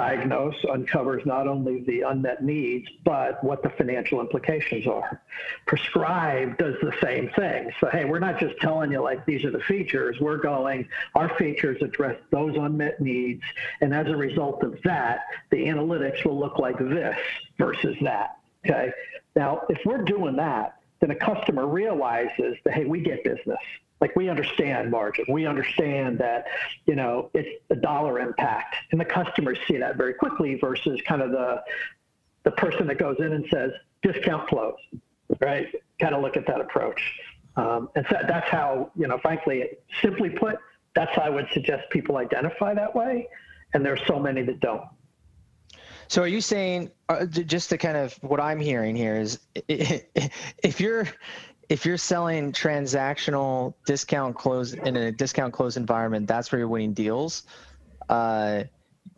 diagnose 0.00 0.54
uncovers 0.72 1.22
not 1.26 1.46
only 1.46 1.82
the 1.82 2.00
unmet 2.00 2.42
needs, 2.42 2.88
but 3.04 3.42
what 3.44 3.62
the 3.62 3.68
financial 3.68 4.18
implications 4.18 4.86
are. 4.86 5.20
Prescribe 5.66 6.56
does 6.56 6.74
the 6.80 6.92
same 7.02 7.28
thing. 7.36 7.70
So, 7.80 7.88
hey, 7.92 8.06
we're 8.06 8.18
not 8.18 8.40
just 8.40 8.56
telling 8.62 8.90
you 8.90 9.02
like 9.02 9.26
these 9.26 9.44
are 9.44 9.50
the 9.50 9.60
features, 9.60 10.16
we're 10.18 10.38
going, 10.38 10.88
our 11.14 11.28
features 11.36 11.82
address 11.82 12.18
those 12.30 12.56
unmet 12.56 12.98
needs. 13.02 13.42
And 13.82 13.92
as 13.94 14.06
a 14.06 14.16
result 14.16 14.62
of 14.62 14.78
that, 14.84 15.20
the 15.50 15.58
analytics 15.66 16.24
will 16.24 16.38
look 16.38 16.58
like 16.58 16.78
this 16.78 17.18
versus 17.58 17.94
that. 18.00 18.38
Okay. 18.64 18.90
Now, 19.36 19.64
if 19.68 19.80
we're 19.84 20.02
doing 20.02 20.34
that, 20.36 20.80
then 21.00 21.10
a 21.10 21.14
customer 21.14 21.66
realizes 21.66 22.56
that, 22.64 22.72
hey, 22.72 22.86
we 22.86 23.00
get 23.02 23.22
business 23.22 23.58
like 24.00 24.16
we 24.16 24.28
understand 24.28 24.90
margin. 24.90 25.24
We 25.28 25.46
understand 25.46 26.18
that, 26.18 26.46
you 26.86 26.94
know, 26.94 27.30
it's 27.34 27.48
the 27.68 27.76
dollar 27.76 28.18
impact. 28.18 28.76
And 28.92 29.00
the 29.00 29.04
customers 29.04 29.58
see 29.68 29.76
that 29.76 29.96
very 29.96 30.14
quickly 30.14 30.56
versus 30.56 31.00
kind 31.06 31.22
of 31.22 31.30
the 31.30 31.62
the 32.42 32.50
person 32.52 32.86
that 32.86 32.98
goes 32.98 33.16
in 33.18 33.34
and 33.34 33.44
says, 33.52 33.70
discount 34.02 34.48
flows, 34.48 34.78
right? 35.40 35.66
Kind 36.00 36.14
of 36.14 36.22
look 36.22 36.38
at 36.38 36.46
that 36.46 36.58
approach. 36.58 37.00
Um, 37.56 37.90
and 37.96 38.06
so 38.08 38.16
that's 38.26 38.48
how, 38.48 38.90
you 38.96 39.06
know, 39.06 39.18
frankly, 39.18 39.64
simply 40.00 40.30
put, 40.30 40.56
that's 40.94 41.14
how 41.14 41.22
I 41.22 41.28
would 41.28 41.46
suggest 41.52 41.90
people 41.90 42.16
identify 42.16 42.72
that 42.74 42.94
way. 42.94 43.28
And 43.74 43.84
there's 43.84 44.00
so 44.06 44.18
many 44.18 44.42
that 44.42 44.60
don't. 44.60 44.84
So 46.08 46.22
are 46.22 46.26
you 46.26 46.40
saying, 46.40 46.90
uh, 47.08 47.26
just 47.26 47.70
to 47.70 47.78
kind 47.78 47.96
of 47.96 48.14
what 48.22 48.40
I'm 48.40 48.58
hearing 48.58 48.96
here 48.96 49.16
is, 49.16 49.38
if 49.68 50.80
you're 50.80 51.06
if 51.70 51.86
you're 51.86 51.96
selling 51.96 52.52
transactional 52.52 53.74
discount 53.86 54.34
close 54.34 54.74
in 54.74 54.96
a 54.96 55.12
discount 55.12 55.54
close 55.54 55.76
environment, 55.76 56.26
that's 56.26 56.50
where 56.50 56.58
you're 56.58 56.68
winning 56.68 56.92
deals. 56.92 57.44
Uh, 58.08 58.64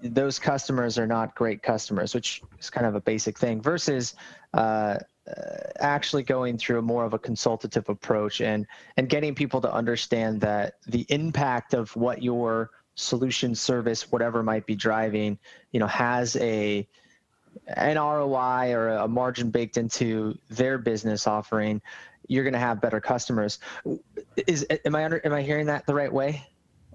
those 0.03 0.38
customers 0.38 0.99
are 0.99 1.07
not 1.07 1.35
great 1.35 1.62
customers, 1.62 2.15
which 2.15 2.43
is 2.61 2.69
kind 2.69 2.87
of 2.87 2.95
a 2.95 3.01
basic 3.01 3.38
thing. 3.38 3.62
Versus 3.62 4.15
uh, 4.53 4.57
uh, 4.57 4.99
actually 5.81 6.23
going 6.23 6.59
through 6.59 6.83
more 6.83 7.07
of 7.07 7.15
a 7.15 7.19
consultative 7.19 7.88
approach 7.88 8.43
and 8.43 8.67
and 8.99 9.09
getting 9.09 9.35
people 9.35 9.61
to 9.62 9.73
understand 9.73 10.41
that 10.43 10.75
the 10.87 11.07
impact 11.09 11.73
of 11.73 11.95
what 11.97 12.23
your 12.23 12.71
solution, 12.97 13.55
service, 13.55 14.12
whatever 14.12 14.43
might 14.43 14.67
be 14.67 14.75
driving, 14.75 15.38
you 15.71 15.81
know, 15.81 15.87
has 15.87 16.37
a 16.37 16.87
an 17.67 17.97
ROI 17.97 18.73
or 18.73 18.88
a 18.88 19.09
margin 19.09 19.51
baked 19.51 19.77
into 19.77 20.37
their 20.51 20.79
business 20.79 21.27
offering 21.27 21.81
you're 22.29 22.45
going 22.45 22.55
to 22.55 22.59
have 22.59 22.81
better 22.81 23.01
customers. 23.01 23.59
Is 24.47 24.67
am 24.85 24.95
I 24.95 25.05
under, 25.05 25.25
am 25.25 25.33
I 25.33 25.43
hearing 25.43 25.67
that 25.67 25.87
the 25.87 25.95
right 25.95 26.12
way? 26.12 26.47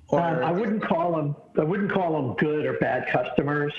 Or, 0.10 0.22
um, 0.22 0.44
I 0.44 0.52
wouldn't 0.52 0.84
call 0.84 1.16
them 1.16 1.36
I 1.58 1.64
wouldn't 1.64 1.92
call 1.92 2.14
them 2.14 2.36
good 2.36 2.66
or 2.66 2.74
bad 2.74 3.08
customers. 3.10 3.74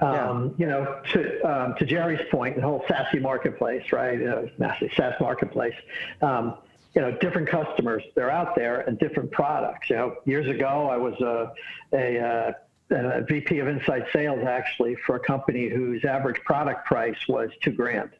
Um, 0.00 0.54
yeah. 0.56 0.66
You 0.66 0.66
know, 0.66 1.02
to 1.12 1.42
um, 1.42 1.74
to 1.78 1.84
Gerry's 1.84 2.26
point, 2.30 2.56
the 2.56 2.62
whole 2.62 2.84
SASE 2.88 3.20
marketplace, 3.20 3.92
right? 3.92 4.18
You 4.18 4.24
know, 4.24 4.48
massive 4.58 4.90
SaaS 4.96 5.14
marketplace. 5.20 5.74
Um, 6.22 6.56
you 6.94 7.02
know, 7.02 7.10
different 7.18 7.48
customers 7.48 8.02
they're 8.14 8.30
out 8.30 8.54
there 8.54 8.80
and 8.80 8.98
different 8.98 9.30
products. 9.30 9.90
You 9.90 9.96
know, 9.96 10.16
years 10.24 10.48
ago 10.48 10.88
I 10.88 10.96
was 10.96 11.20
a 11.20 11.52
a, 11.92 12.54
uh, 12.94 13.18
a 13.18 13.22
VP 13.22 13.58
of 13.58 13.68
inside 13.68 14.06
sales 14.12 14.44
actually 14.46 14.96
for 15.06 15.16
a 15.16 15.20
company 15.20 15.68
whose 15.68 16.04
average 16.04 16.40
product 16.44 16.86
price 16.86 17.16
was 17.28 17.50
two 17.62 17.72
grand. 17.72 18.10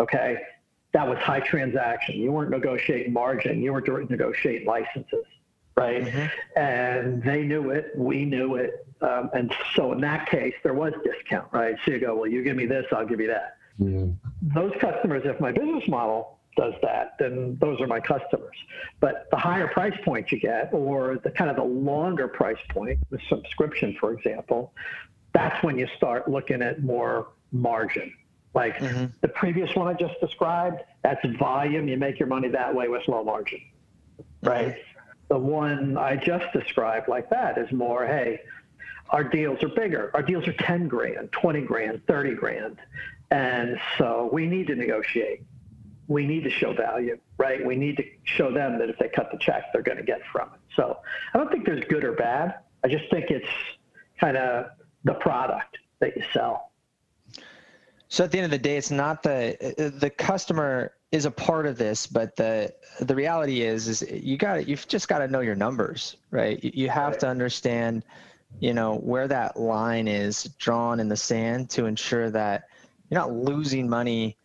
Okay, 0.00 0.38
that 0.92 1.06
was 1.06 1.18
high 1.18 1.40
transaction. 1.40 2.16
You 2.16 2.32
weren't 2.32 2.50
negotiating 2.50 3.12
margin. 3.12 3.60
You 3.62 3.72
were 3.72 3.80
negotiating 3.80 4.66
licenses, 4.66 5.24
right? 5.76 6.04
Mm-hmm. 6.04 6.58
And 6.58 7.22
they 7.22 7.42
knew 7.42 7.70
it. 7.70 7.92
We 7.96 8.24
knew 8.24 8.56
it. 8.56 8.86
Um, 9.00 9.30
and 9.34 9.54
so 9.74 9.92
in 9.92 10.00
that 10.00 10.28
case, 10.28 10.54
there 10.62 10.74
was 10.74 10.92
discount, 11.04 11.48
right? 11.52 11.76
So 11.84 11.92
you 11.92 11.98
go, 11.98 12.14
well, 12.14 12.30
you 12.30 12.42
give 12.42 12.56
me 12.56 12.66
this, 12.66 12.86
I'll 12.92 13.06
give 13.06 13.20
you 13.20 13.26
that. 13.26 13.56
Yeah. 13.78 14.06
Those 14.54 14.72
customers, 14.80 15.22
if 15.24 15.40
my 15.40 15.52
business 15.52 15.86
model 15.88 16.38
does 16.56 16.74
that, 16.82 17.16
then 17.18 17.56
those 17.60 17.80
are 17.80 17.86
my 17.86 18.00
customers. 18.00 18.56
But 19.00 19.28
the 19.30 19.36
higher 19.36 19.68
price 19.68 19.96
point 20.04 20.30
you 20.32 20.40
get, 20.40 20.70
or 20.72 21.18
the 21.22 21.30
kind 21.30 21.50
of 21.50 21.56
the 21.56 21.64
longer 21.64 22.28
price 22.28 22.58
point, 22.70 22.98
the 23.10 23.18
subscription, 23.28 23.96
for 23.98 24.12
example, 24.12 24.72
that's 25.32 25.62
when 25.64 25.78
you 25.78 25.88
start 25.96 26.28
looking 26.28 26.62
at 26.62 26.82
more 26.82 27.28
margin. 27.52 28.12
Like 28.54 28.76
mm-hmm. 28.78 29.06
the 29.20 29.28
previous 29.28 29.74
one 29.74 29.88
I 29.88 29.94
just 29.94 30.18
described, 30.20 30.82
that's 31.02 31.24
volume. 31.38 31.88
You 31.88 31.96
make 31.96 32.18
your 32.18 32.28
money 32.28 32.48
that 32.48 32.72
way 32.72 32.88
with 32.88 33.02
low 33.08 33.24
margin, 33.24 33.60
right? 34.42 34.76
The 35.28 35.38
one 35.38 35.96
I 35.96 36.16
just 36.16 36.52
described 36.52 37.08
like 37.08 37.28
that 37.30 37.58
is 37.58 37.70
more, 37.72 38.06
hey, 38.06 38.40
our 39.10 39.24
deals 39.24 39.62
are 39.62 39.68
bigger. 39.68 40.10
Our 40.14 40.22
deals 40.22 40.46
are 40.46 40.52
10 40.52 40.86
grand, 40.86 41.32
20 41.32 41.62
grand, 41.62 42.06
30 42.06 42.34
grand. 42.34 42.78
And 43.30 43.80
so 43.98 44.28
we 44.32 44.46
need 44.46 44.68
to 44.68 44.76
negotiate. 44.76 45.42
We 46.06 46.26
need 46.26 46.44
to 46.44 46.50
show 46.50 46.72
value, 46.72 47.18
right? 47.38 47.64
We 47.64 47.76
need 47.76 47.96
to 47.96 48.04
show 48.24 48.52
them 48.52 48.78
that 48.78 48.90
if 48.90 48.98
they 48.98 49.08
cut 49.08 49.30
the 49.32 49.38
check, 49.38 49.72
they're 49.72 49.82
going 49.82 49.98
to 49.98 50.04
get 50.04 50.20
from 50.30 50.48
it. 50.54 50.60
So 50.76 50.98
I 51.32 51.38
don't 51.38 51.50
think 51.50 51.64
there's 51.64 51.84
good 51.88 52.04
or 52.04 52.12
bad. 52.12 52.56
I 52.84 52.88
just 52.88 53.10
think 53.10 53.30
it's 53.30 53.48
kind 54.20 54.36
of 54.36 54.66
the 55.04 55.14
product 55.14 55.78
that 56.00 56.16
you 56.16 56.22
sell. 56.32 56.70
So 58.08 58.22
at 58.22 58.30
the 58.30 58.38
end 58.38 58.44
of 58.44 58.50
the 58.50 58.58
day, 58.58 58.76
it's 58.76 58.90
not 58.90 59.22
the 59.22 59.92
the 59.98 60.10
customer 60.10 60.92
is 61.10 61.24
a 61.24 61.30
part 61.30 61.66
of 61.66 61.78
this, 61.78 62.06
but 62.06 62.36
the 62.36 62.72
the 63.00 63.14
reality 63.14 63.62
is 63.62 63.88
is 63.88 64.02
you 64.12 64.36
got 64.36 64.68
you've 64.68 64.86
just 64.86 65.08
got 65.08 65.18
to 65.18 65.28
know 65.28 65.40
your 65.40 65.54
numbers, 65.54 66.16
right? 66.30 66.62
You 66.62 66.88
have 66.90 67.12
right. 67.12 67.20
to 67.20 67.28
understand, 67.28 68.04
you 68.60 68.74
know, 68.74 68.96
where 68.98 69.26
that 69.28 69.58
line 69.58 70.06
is 70.06 70.44
drawn 70.58 71.00
in 71.00 71.08
the 71.08 71.16
sand 71.16 71.70
to 71.70 71.86
ensure 71.86 72.30
that 72.30 72.68
you're 73.10 73.20
not 73.20 73.32
losing 73.32 73.88
money 73.88 74.36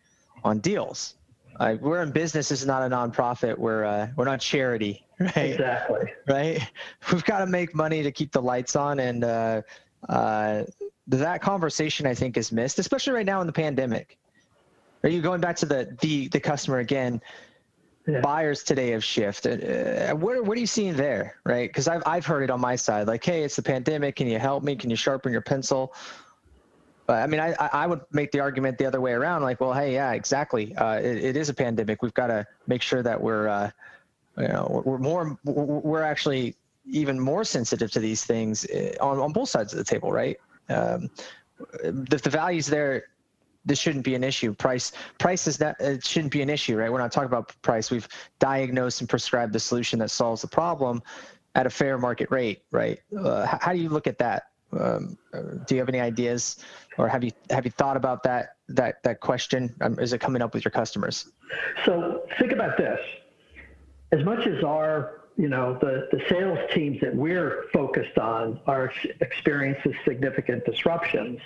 on 0.42 0.58
deals. 0.58 1.14
Uh, 1.60 1.76
we're 1.78 2.02
in 2.02 2.10
business. 2.10 2.48
This 2.48 2.62
is 2.62 2.66
not 2.66 2.82
a 2.82 2.86
nonprofit. 2.86 3.58
We're 3.58 3.84
uh, 3.84 4.08
we're 4.16 4.24
not 4.24 4.40
charity, 4.40 5.04
right? 5.20 5.36
Exactly. 5.36 6.10
Right. 6.26 6.66
We've 7.12 7.24
got 7.24 7.40
to 7.40 7.46
make 7.46 7.74
money 7.74 8.02
to 8.02 8.10
keep 8.10 8.32
the 8.32 8.40
lights 8.40 8.76
on, 8.76 8.98
and 8.98 9.22
uh, 9.22 9.60
uh, 10.08 10.64
that 11.08 11.42
conversation 11.42 12.06
I 12.06 12.14
think 12.14 12.38
is 12.38 12.50
missed, 12.50 12.78
especially 12.78 13.12
right 13.12 13.26
now 13.26 13.42
in 13.42 13.46
the 13.46 13.52
pandemic. 13.52 14.16
Are 15.02 15.10
you 15.10 15.20
going 15.20 15.42
back 15.42 15.56
to 15.56 15.66
the 15.66 15.94
the 16.00 16.28
the 16.28 16.40
customer 16.40 16.78
again? 16.78 17.20
Yeah. 18.06 18.22
Buyers 18.22 18.62
today 18.62 18.92
have 18.92 19.04
shifted. 19.04 19.62
Uh, 19.62 20.16
what 20.16 20.42
what 20.42 20.56
are 20.56 20.60
you 20.60 20.66
seeing 20.66 20.94
there, 20.96 21.36
right? 21.44 21.68
Because 21.68 21.88
I've 21.88 22.02
I've 22.06 22.24
heard 22.24 22.42
it 22.42 22.50
on 22.50 22.58
my 22.58 22.74
side, 22.74 23.06
like, 23.06 23.22
hey, 23.22 23.44
it's 23.44 23.56
the 23.56 23.62
pandemic. 23.62 24.16
Can 24.16 24.28
you 24.28 24.38
help 24.38 24.64
me? 24.64 24.76
Can 24.76 24.88
you 24.88 24.96
sharpen 24.96 25.30
your 25.30 25.42
pencil? 25.42 25.92
I 27.08 27.26
mean, 27.26 27.40
I, 27.40 27.54
I 27.58 27.86
would 27.86 28.02
make 28.12 28.30
the 28.30 28.40
argument 28.40 28.78
the 28.78 28.86
other 28.86 29.00
way 29.00 29.12
around, 29.12 29.42
like, 29.42 29.60
well, 29.60 29.72
hey, 29.72 29.94
yeah, 29.94 30.12
exactly. 30.12 30.74
Uh, 30.76 30.98
it, 30.98 31.24
it 31.24 31.36
is 31.36 31.48
a 31.48 31.54
pandemic. 31.54 32.02
We've 32.02 32.14
got 32.14 32.28
to 32.28 32.46
make 32.66 32.82
sure 32.82 33.02
that 33.02 33.20
we're, 33.20 33.48
uh, 33.48 33.70
you 34.38 34.48
know, 34.48 34.82
we're 34.84 34.98
more, 34.98 35.38
we're 35.44 36.02
actually 36.02 36.54
even 36.86 37.18
more 37.18 37.44
sensitive 37.44 37.90
to 37.92 38.00
these 38.00 38.24
things 38.24 38.64
uh, 38.66 38.94
on, 39.00 39.18
on 39.18 39.32
both 39.32 39.48
sides 39.48 39.72
of 39.72 39.78
the 39.78 39.84
table, 39.84 40.12
right? 40.12 40.36
Um, 40.68 41.10
if 41.82 42.22
the 42.22 42.30
value's 42.30 42.66
there, 42.66 43.04
this 43.64 43.78
shouldn't 43.78 44.04
be 44.04 44.14
an 44.14 44.24
issue. 44.24 44.54
Price, 44.54 44.92
price 45.18 45.46
is 45.46 45.58
that 45.58 45.76
it 45.80 46.04
shouldn't 46.04 46.32
be 46.32 46.42
an 46.42 46.48
issue, 46.48 46.76
right? 46.76 46.90
We're 46.90 46.98
not 46.98 47.12
talking 47.12 47.26
about 47.26 47.54
price. 47.62 47.90
We've 47.90 48.08
diagnosed 48.38 49.00
and 49.00 49.08
prescribed 49.08 49.52
the 49.52 49.60
solution 49.60 49.98
that 49.98 50.10
solves 50.10 50.42
the 50.42 50.48
problem 50.48 51.02
at 51.54 51.66
a 51.66 51.70
fair 51.70 51.98
market 51.98 52.30
rate, 52.30 52.62
right? 52.70 53.00
Uh, 53.18 53.46
how 53.60 53.72
do 53.72 53.78
you 53.78 53.88
look 53.88 54.06
at 54.06 54.18
that? 54.18 54.44
Um, 54.78 55.18
do 55.66 55.74
you 55.74 55.80
have 55.80 55.88
any 55.88 56.00
ideas, 56.00 56.58
or 56.98 57.08
have 57.08 57.24
you 57.24 57.32
have 57.50 57.64
you 57.64 57.70
thought 57.70 57.96
about 57.96 58.22
that 58.24 58.56
that 58.68 59.02
that 59.02 59.20
question? 59.20 59.74
Um, 59.80 59.98
is 59.98 60.12
it 60.12 60.18
coming 60.18 60.42
up 60.42 60.54
with 60.54 60.64
your 60.64 60.70
customers? 60.70 61.30
So 61.84 62.22
think 62.38 62.52
about 62.52 62.76
this: 62.76 63.00
as 64.12 64.24
much 64.24 64.46
as 64.46 64.62
our 64.62 65.22
you 65.36 65.48
know 65.48 65.78
the 65.80 66.08
the 66.12 66.20
sales 66.28 66.58
teams 66.72 67.00
that 67.00 67.14
we're 67.14 67.64
focused 67.72 68.18
on 68.18 68.60
are 68.66 68.92
experiencing 69.20 69.94
significant 70.04 70.64
disruptions, 70.64 71.40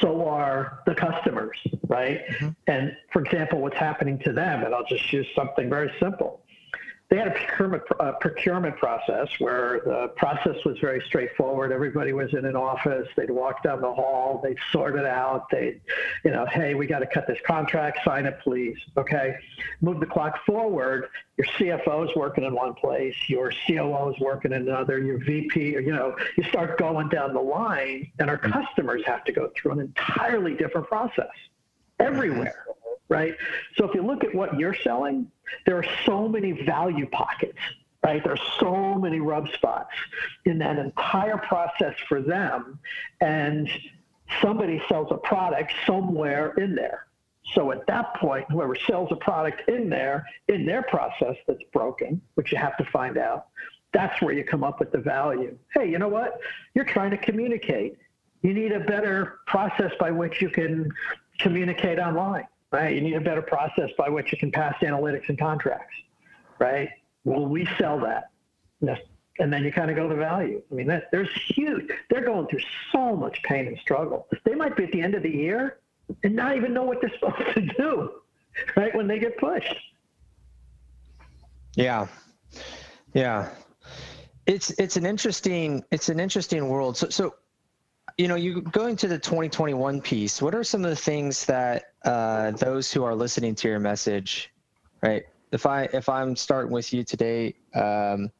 so 0.00 0.26
are 0.26 0.80
the 0.86 0.94
customers, 0.94 1.56
right? 1.88 2.26
Mm-hmm. 2.28 2.48
And 2.66 2.96
for 3.12 3.22
example, 3.22 3.60
what's 3.60 3.76
happening 3.76 4.18
to 4.20 4.32
them, 4.32 4.64
and 4.64 4.74
I'll 4.74 4.86
just 4.86 5.12
use 5.12 5.26
something 5.34 5.70
very 5.70 5.92
simple 5.98 6.42
they 7.08 7.16
had 7.16 7.28
a 7.28 7.30
procurement, 7.30 7.82
uh, 8.00 8.12
procurement 8.20 8.76
process 8.78 9.28
where 9.38 9.80
the 9.84 10.08
process 10.16 10.56
was 10.64 10.76
very 10.80 11.00
straightforward. 11.06 11.70
Everybody 11.70 12.12
was 12.12 12.32
in 12.34 12.44
an 12.44 12.56
office. 12.56 13.06
They'd 13.16 13.30
walk 13.30 13.62
down 13.62 13.80
the 13.80 13.92
hall. 13.92 14.40
They'd 14.42 14.58
sort 14.72 14.96
it 14.96 15.06
out. 15.06 15.46
They'd, 15.50 15.80
you 16.24 16.32
know, 16.32 16.46
hey, 16.46 16.74
we 16.74 16.86
got 16.86 16.98
to 17.00 17.06
cut 17.06 17.28
this 17.28 17.38
contract. 17.46 18.00
Sign 18.04 18.26
it, 18.26 18.40
please. 18.42 18.76
Okay. 18.96 19.36
Move 19.80 20.00
the 20.00 20.06
clock 20.06 20.44
forward. 20.44 21.08
Your 21.36 21.46
CFO 21.46 22.08
is 22.08 22.16
working 22.16 22.42
in 22.42 22.54
one 22.54 22.74
place. 22.74 23.14
Your 23.28 23.52
COO 23.68 24.12
is 24.12 24.20
working 24.20 24.52
in 24.52 24.62
another. 24.62 24.98
Your 24.98 25.18
VP, 25.18 25.60
you 25.60 25.92
know, 25.92 26.16
you 26.36 26.42
start 26.44 26.76
going 26.76 27.08
down 27.08 27.34
the 27.34 27.40
line, 27.40 28.10
and 28.18 28.28
our 28.28 28.38
customers 28.38 29.02
have 29.06 29.22
to 29.24 29.32
go 29.32 29.52
through 29.54 29.72
an 29.72 29.80
entirely 29.80 30.54
different 30.54 30.88
process 30.88 31.28
everywhere 32.00 32.66
right? 33.08 33.34
So 33.76 33.88
if 33.88 33.94
you 33.94 34.02
look 34.02 34.24
at 34.24 34.34
what 34.34 34.58
you're 34.58 34.74
selling, 34.74 35.30
there 35.64 35.76
are 35.76 35.84
so 36.04 36.28
many 36.28 36.52
value 36.64 37.08
pockets, 37.10 37.58
right? 38.04 38.22
There's 38.22 38.40
so 38.58 38.94
many 38.94 39.20
rub 39.20 39.48
spots 39.50 39.90
in 40.44 40.58
that 40.58 40.78
entire 40.78 41.38
process 41.38 41.94
for 42.08 42.20
them. 42.20 42.78
And 43.20 43.68
somebody 44.42 44.82
sells 44.88 45.08
a 45.10 45.16
product 45.16 45.72
somewhere 45.86 46.52
in 46.54 46.74
there. 46.74 47.06
So 47.54 47.70
at 47.70 47.86
that 47.86 48.14
point, 48.16 48.44
whoever 48.50 48.74
sells 48.74 49.12
a 49.12 49.16
product 49.16 49.68
in 49.68 49.88
there, 49.88 50.26
in 50.48 50.66
their 50.66 50.82
process 50.82 51.36
that's 51.46 51.62
broken, 51.72 52.20
which 52.34 52.50
you 52.50 52.58
have 52.58 52.76
to 52.78 52.84
find 52.86 53.16
out, 53.18 53.46
that's 53.92 54.20
where 54.20 54.34
you 54.34 54.42
come 54.44 54.64
up 54.64 54.80
with 54.80 54.90
the 54.90 54.98
value. 54.98 55.56
Hey, 55.72 55.88
you 55.88 55.98
know 55.98 56.08
what? 56.08 56.40
You're 56.74 56.84
trying 56.84 57.12
to 57.12 57.16
communicate. 57.16 57.98
You 58.42 58.52
need 58.52 58.72
a 58.72 58.80
better 58.80 59.38
process 59.46 59.92
by 60.00 60.10
which 60.10 60.42
you 60.42 60.50
can 60.50 60.92
communicate 61.38 62.00
online 62.00 62.46
right? 62.72 62.94
You 62.94 63.00
need 63.00 63.14
a 63.14 63.20
better 63.20 63.42
process 63.42 63.90
by 63.96 64.08
which 64.08 64.32
you 64.32 64.38
can 64.38 64.50
pass 64.50 64.74
analytics 64.82 65.28
and 65.28 65.38
contracts, 65.38 65.94
right? 66.58 66.88
Well, 67.24 67.46
we 67.46 67.68
sell 67.78 67.98
that. 68.00 68.30
And 69.38 69.52
then 69.52 69.64
you 69.64 69.72
kind 69.72 69.90
of 69.90 69.96
go 69.96 70.08
to 70.08 70.14
value. 70.14 70.62
I 70.70 70.74
mean, 70.74 70.86
that, 70.86 71.10
there's 71.12 71.28
huge, 71.48 71.90
they're 72.10 72.24
going 72.24 72.46
through 72.48 72.60
so 72.92 73.14
much 73.14 73.42
pain 73.42 73.66
and 73.66 73.78
struggle. 73.78 74.26
They 74.44 74.54
might 74.54 74.76
be 74.76 74.84
at 74.84 74.92
the 74.92 75.02
end 75.02 75.14
of 75.14 75.22
the 75.22 75.30
year 75.30 75.78
and 76.22 76.34
not 76.34 76.56
even 76.56 76.72
know 76.72 76.84
what 76.84 77.00
they're 77.00 77.12
supposed 77.18 77.54
to 77.54 77.60
do, 77.60 78.10
right? 78.76 78.94
When 78.94 79.06
they 79.06 79.18
get 79.18 79.36
pushed. 79.38 79.74
Yeah. 81.74 82.06
Yeah. 83.12 83.50
It's, 84.46 84.70
it's 84.78 84.96
an 84.96 85.04
interesting, 85.04 85.84
it's 85.90 86.08
an 86.08 86.20
interesting 86.20 86.68
world. 86.68 86.96
So, 86.96 87.08
so 87.10 87.34
you 88.18 88.28
know, 88.28 88.34
you 88.34 88.62
going 88.62 88.96
to 88.96 89.08
the 89.08 89.18
2021 89.18 90.00
piece. 90.00 90.40
What 90.40 90.54
are 90.54 90.64
some 90.64 90.84
of 90.84 90.90
the 90.90 90.96
things 90.96 91.44
that 91.46 91.92
uh, 92.04 92.52
those 92.52 92.90
who 92.90 93.04
are 93.04 93.14
listening 93.14 93.54
to 93.56 93.68
your 93.68 93.78
message, 93.78 94.50
right? 95.02 95.24
If 95.52 95.66
I 95.66 95.82
if 95.92 96.08
I'm 96.08 96.34
starting 96.34 96.72
with 96.72 96.92
you 96.92 97.04
today, 97.04 97.54
um, 97.74 98.30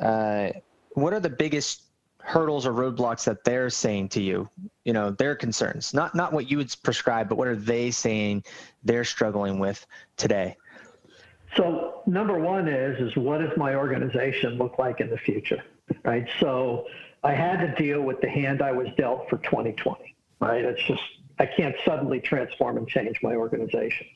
uh, 0.00 0.50
what 0.92 1.12
are 1.14 1.20
the 1.20 1.30
biggest 1.30 1.84
hurdles 2.20 2.66
or 2.66 2.72
roadblocks 2.72 3.24
that 3.24 3.44
they're 3.44 3.70
saying 3.70 4.10
to 4.10 4.22
you? 4.22 4.48
You 4.84 4.92
know, 4.92 5.10
their 5.10 5.34
concerns, 5.34 5.94
not 5.94 6.14
not 6.14 6.32
what 6.32 6.50
you 6.50 6.58
would 6.58 6.74
prescribe, 6.82 7.30
but 7.30 7.38
what 7.38 7.48
are 7.48 7.56
they 7.56 7.90
saying 7.90 8.44
they're 8.84 9.04
struggling 9.04 9.58
with 9.58 9.86
today? 10.18 10.56
So 11.56 12.02
number 12.06 12.38
one 12.38 12.68
is 12.68 13.00
is 13.00 13.16
what 13.16 13.38
does 13.38 13.56
my 13.56 13.74
organization 13.74 14.58
look 14.58 14.78
like 14.78 15.00
in 15.00 15.08
the 15.08 15.16
future, 15.16 15.64
right? 16.04 16.28
So 16.40 16.86
I 17.24 17.34
had 17.34 17.60
to 17.60 17.74
deal 17.74 18.02
with 18.02 18.20
the 18.20 18.28
hand 18.28 18.62
I 18.62 18.72
was 18.72 18.88
dealt 18.96 19.28
for 19.28 19.38
2020, 19.38 20.14
right? 20.40 20.64
It's 20.64 20.82
just, 20.84 21.02
I 21.38 21.46
can't 21.46 21.74
suddenly 21.84 22.20
transform 22.20 22.76
and 22.76 22.86
change 22.86 23.18
my 23.22 23.34
organization. 23.34 24.06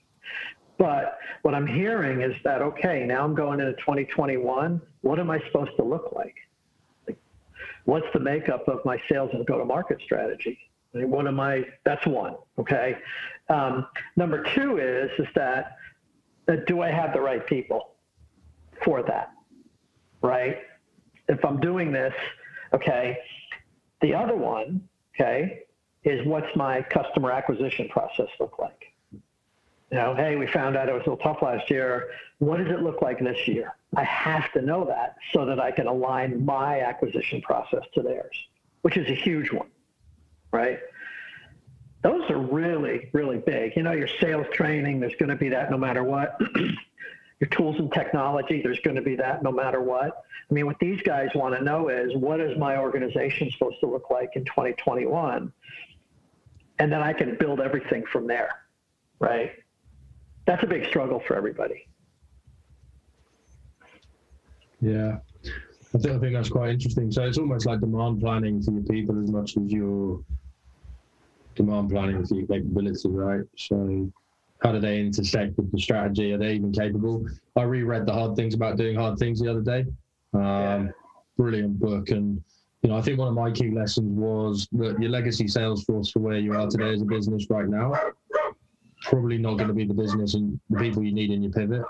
But 0.78 1.18
what 1.42 1.54
I'm 1.54 1.66
hearing 1.66 2.22
is 2.22 2.34
that, 2.44 2.62
okay, 2.62 3.04
now 3.04 3.24
I'm 3.24 3.34
going 3.34 3.60
into 3.60 3.74
2021. 3.74 4.80
What 5.02 5.18
am 5.18 5.30
I 5.30 5.40
supposed 5.46 5.72
to 5.76 5.84
look 5.84 6.12
like? 6.12 6.34
like 7.06 7.18
what's 7.84 8.06
the 8.12 8.20
makeup 8.20 8.66
of 8.68 8.84
my 8.84 9.00
sales 9.08 9.30
and 9.32 9.44
go 9.46 9.58
to 9.58 9.64
market 9.64 10.00
strategy? 10.04 10.58
I 10.94 10.98
mean, 10.98 11.10
what 11.10 11.26
am 11.26 11.40
I, 11.40 11.64
that's 11.84 12.06
one, 12.06 12.36
okay? 12.58 12.98
Um, 13.48 13.86
number 14.16 14.42
two 14.54 14.78
is, 14.78 15.10
is 15.18 15.28
that, 15.34 15.76
that 16.46 16.66
do 16.66 16.82
I 16.82 16.90
have 16.90 17.12
the 17.12 17.20
right 17.20 17.46
people 17.46 17.92
for 18.84 19.02
that, 19.02 19.32
right? 20.20 20.58
If 21.28 21.44
I'm 21.44 21.60
doing 21.60 21.92
this, 21.92 22.14
Okay. 22.74 23.18
The 24.00 24.14
other 24.14 24.36
one, 24.36 24.88
okay, 25.14 25.62
is 26.04 26.26
what's 26.26 26.54
my 26.56 26.82
customer 26.82 27.30
acquisition 27.30 27.88
process 27.88 28.28
look 28.40 28.58
like? 28.58 28.92
You 29.12 29.98
know, 29.98 30.14
hey, 30.14 30.36
we 30.36 30.46
found 30.46 30.76
out 30.76 30.88
it 30.88 30.92
was 30.92 31.02
a 31.06 31.10
little 31.10 31.18
tough 31.18 31.42
last 31.42 31.70
year. 31.70 32.08
What 32.38 32.56
does 32.56 32.68
it 32.68 32.80
look 32.80 33.02
like 33.02 33.20
this 33.20 33.46
year? 33.46 33.76
I 33.94 34.02
have 34.04 34.50
to 34.52 34.62
know 34.62 34.86
that 34.86 35.16
so 35.32 35.44
that 35.44 35.60
I 35.60 35.70
can 35.70 35.86
align 35.86 36.44
my 36.44 36.80
acquisition 36.80 37.42
process 37.42 37.82
to 37.94 38.02
theirs, 38.02 38.34
which 38.80 38.96
is 38.96 39.06
a 39.08 39.14
huge 39.14 39.52
one, 39.52 39.68
right? 40.50 40.80
Those 42.02 42.28
are 42.30 42.38
really 42.38 43.10
really, 43.12 43.38
big. 43.38 43.76
You 43.76 43.82
know, 43.82 43.92
your 43.92 44.08
sales 44.20 44.46
training, 44.52 44.98
there's 44.98 45.14
going 45.16 45.28
to 45.28 45.36
be 45.36 45.50
that 45.50 45.70
no 45.70 45.76
matter 45.76 46.02
what. 46.02 46.40
your 47.42 47.48
tools 47.48 47.74
and 47.80 47.92
technology, 47.92 48.62
there's 48.62 48.78
going 48.84 48.94
to 48.94 49.02
be 49.02 49.16
that 49.16 49.42
no 49.42 49.50
matter 49.50 49.80
what. 49.80 50.22
I 50.48 50.54
mean, 50.54 50.64
what 50.64 50.78
these 50.78 51.02
guys 51.02 51.28
want 51.34 51.56
to 51.58 51.64
know 51.64 51.88
is 51.88 52.14
what 52.14 52.38
is 52.38 52.56
my 52.56 52.76
organization 52.76 53.50
supposed 53.50 53.80
to 53.80 53.86
look 53.86 54.10
like 54.10 54.30
in 54.36 54.44
2021? 54.44 55.52
And 56.78 56.92
then 56.92 57.02
I 57.02 57.12
can 57.12 57.36
build 57.40 57.60
everything 57.60 58.04
from 58.12 58.28
there, 58.28 58.50
right? 59.18 59.50
That's 60.46 60.62
a 60.62 60.68
big 60.68 60.86
struggle 60.86 61.18
for 61.26 61.34
everybody. 61.34 61.88
Yeah, 64.80 65.16
I 65.94 65.98
think, 65.98 66.14
I 66.14 66.18
think 66.20 66.34
that's 66.34 66.48
quite 66.48 66.70
interesting. 66.70 67.10
So 67.10 67.24
it's 67.24 67.38
almost 67.38 67.66
like 67.66 67.80
demand 67.80 68.20
planning 68.20 68.62
for 68.62 68.70
your 68.70 68.84
people 68.84 69.20
as 69.20 69.32
much 69.32 69.56
as 69.56 69.72
your 69.72 70.22
demand 71.56 71.90
planning 71.90 72.24
for 72.24 72.36
your 72.36 72.46
capability, 72.46 73.08
right? 73.08 73.44
So 73.56 74.12
how 74.62 74.70
do 74.70 74.78
they 74.78 75.00
intersect 75.00 75.56
with 75.56 75.70
the 75.72 75.80
strategy? 75.80 76.32
Are 76.32 76.38
they 76.38 76.54
even 76.54 76.72
capable? 76.72 77.26
I 77.56 77.62
reread 77.62 78.06
the 78.06 78.12
hard 78.12 78.36
things 78.36 78.54
about 78.54 78.76
doing 78.76 78.96
hard 78.96 79.18
things 79.18 79.40
the 79.40 79.50
other 79.50 79.60
day. 79.60 79.84
Um, 80.34 80.42
yeah. 80.42 80.86
Brilliant 81.36 81.80
book. 81.80 82.10
And, 82.10 82.42
you 82.82 82.90
know, 82.90 82.96
I 82.96 83.02
think 83.02 83.18
one 83.18 83.28
of 83.28 83.34
my 83.34 83.50
key 83.50 83.70
lessons 83.70 84.16
was 84.16 84.68
that 84.72 85.00
your 85.00 85.10
legacy 85.10 85.48
sales 85.48 85.84
force 85.84 86.10
for 86.10 86.20
where 86.20 86.38
you 86.38 86.54
are 86.54 86.68
today 86.68 86.92
as 86.92 87.02
a 87.02 87.04
business 87.04 87.46
right 87.50 87.68
now, 87.68 87.92
probably 89.02 89.38
not 89.38 89.56
going 89.56 89.68
to 89.68 89.74
be 89.74 89.84
the 89.84 89.94
business 89.94 90.34
and 90.34 90.58
the 90.70 90.78
people 90.78 91.02
you 91.02 91.12
need 91.12 91.30
in 91.30 91.42
your 91.42 91.52
pivot. 91.52 91.82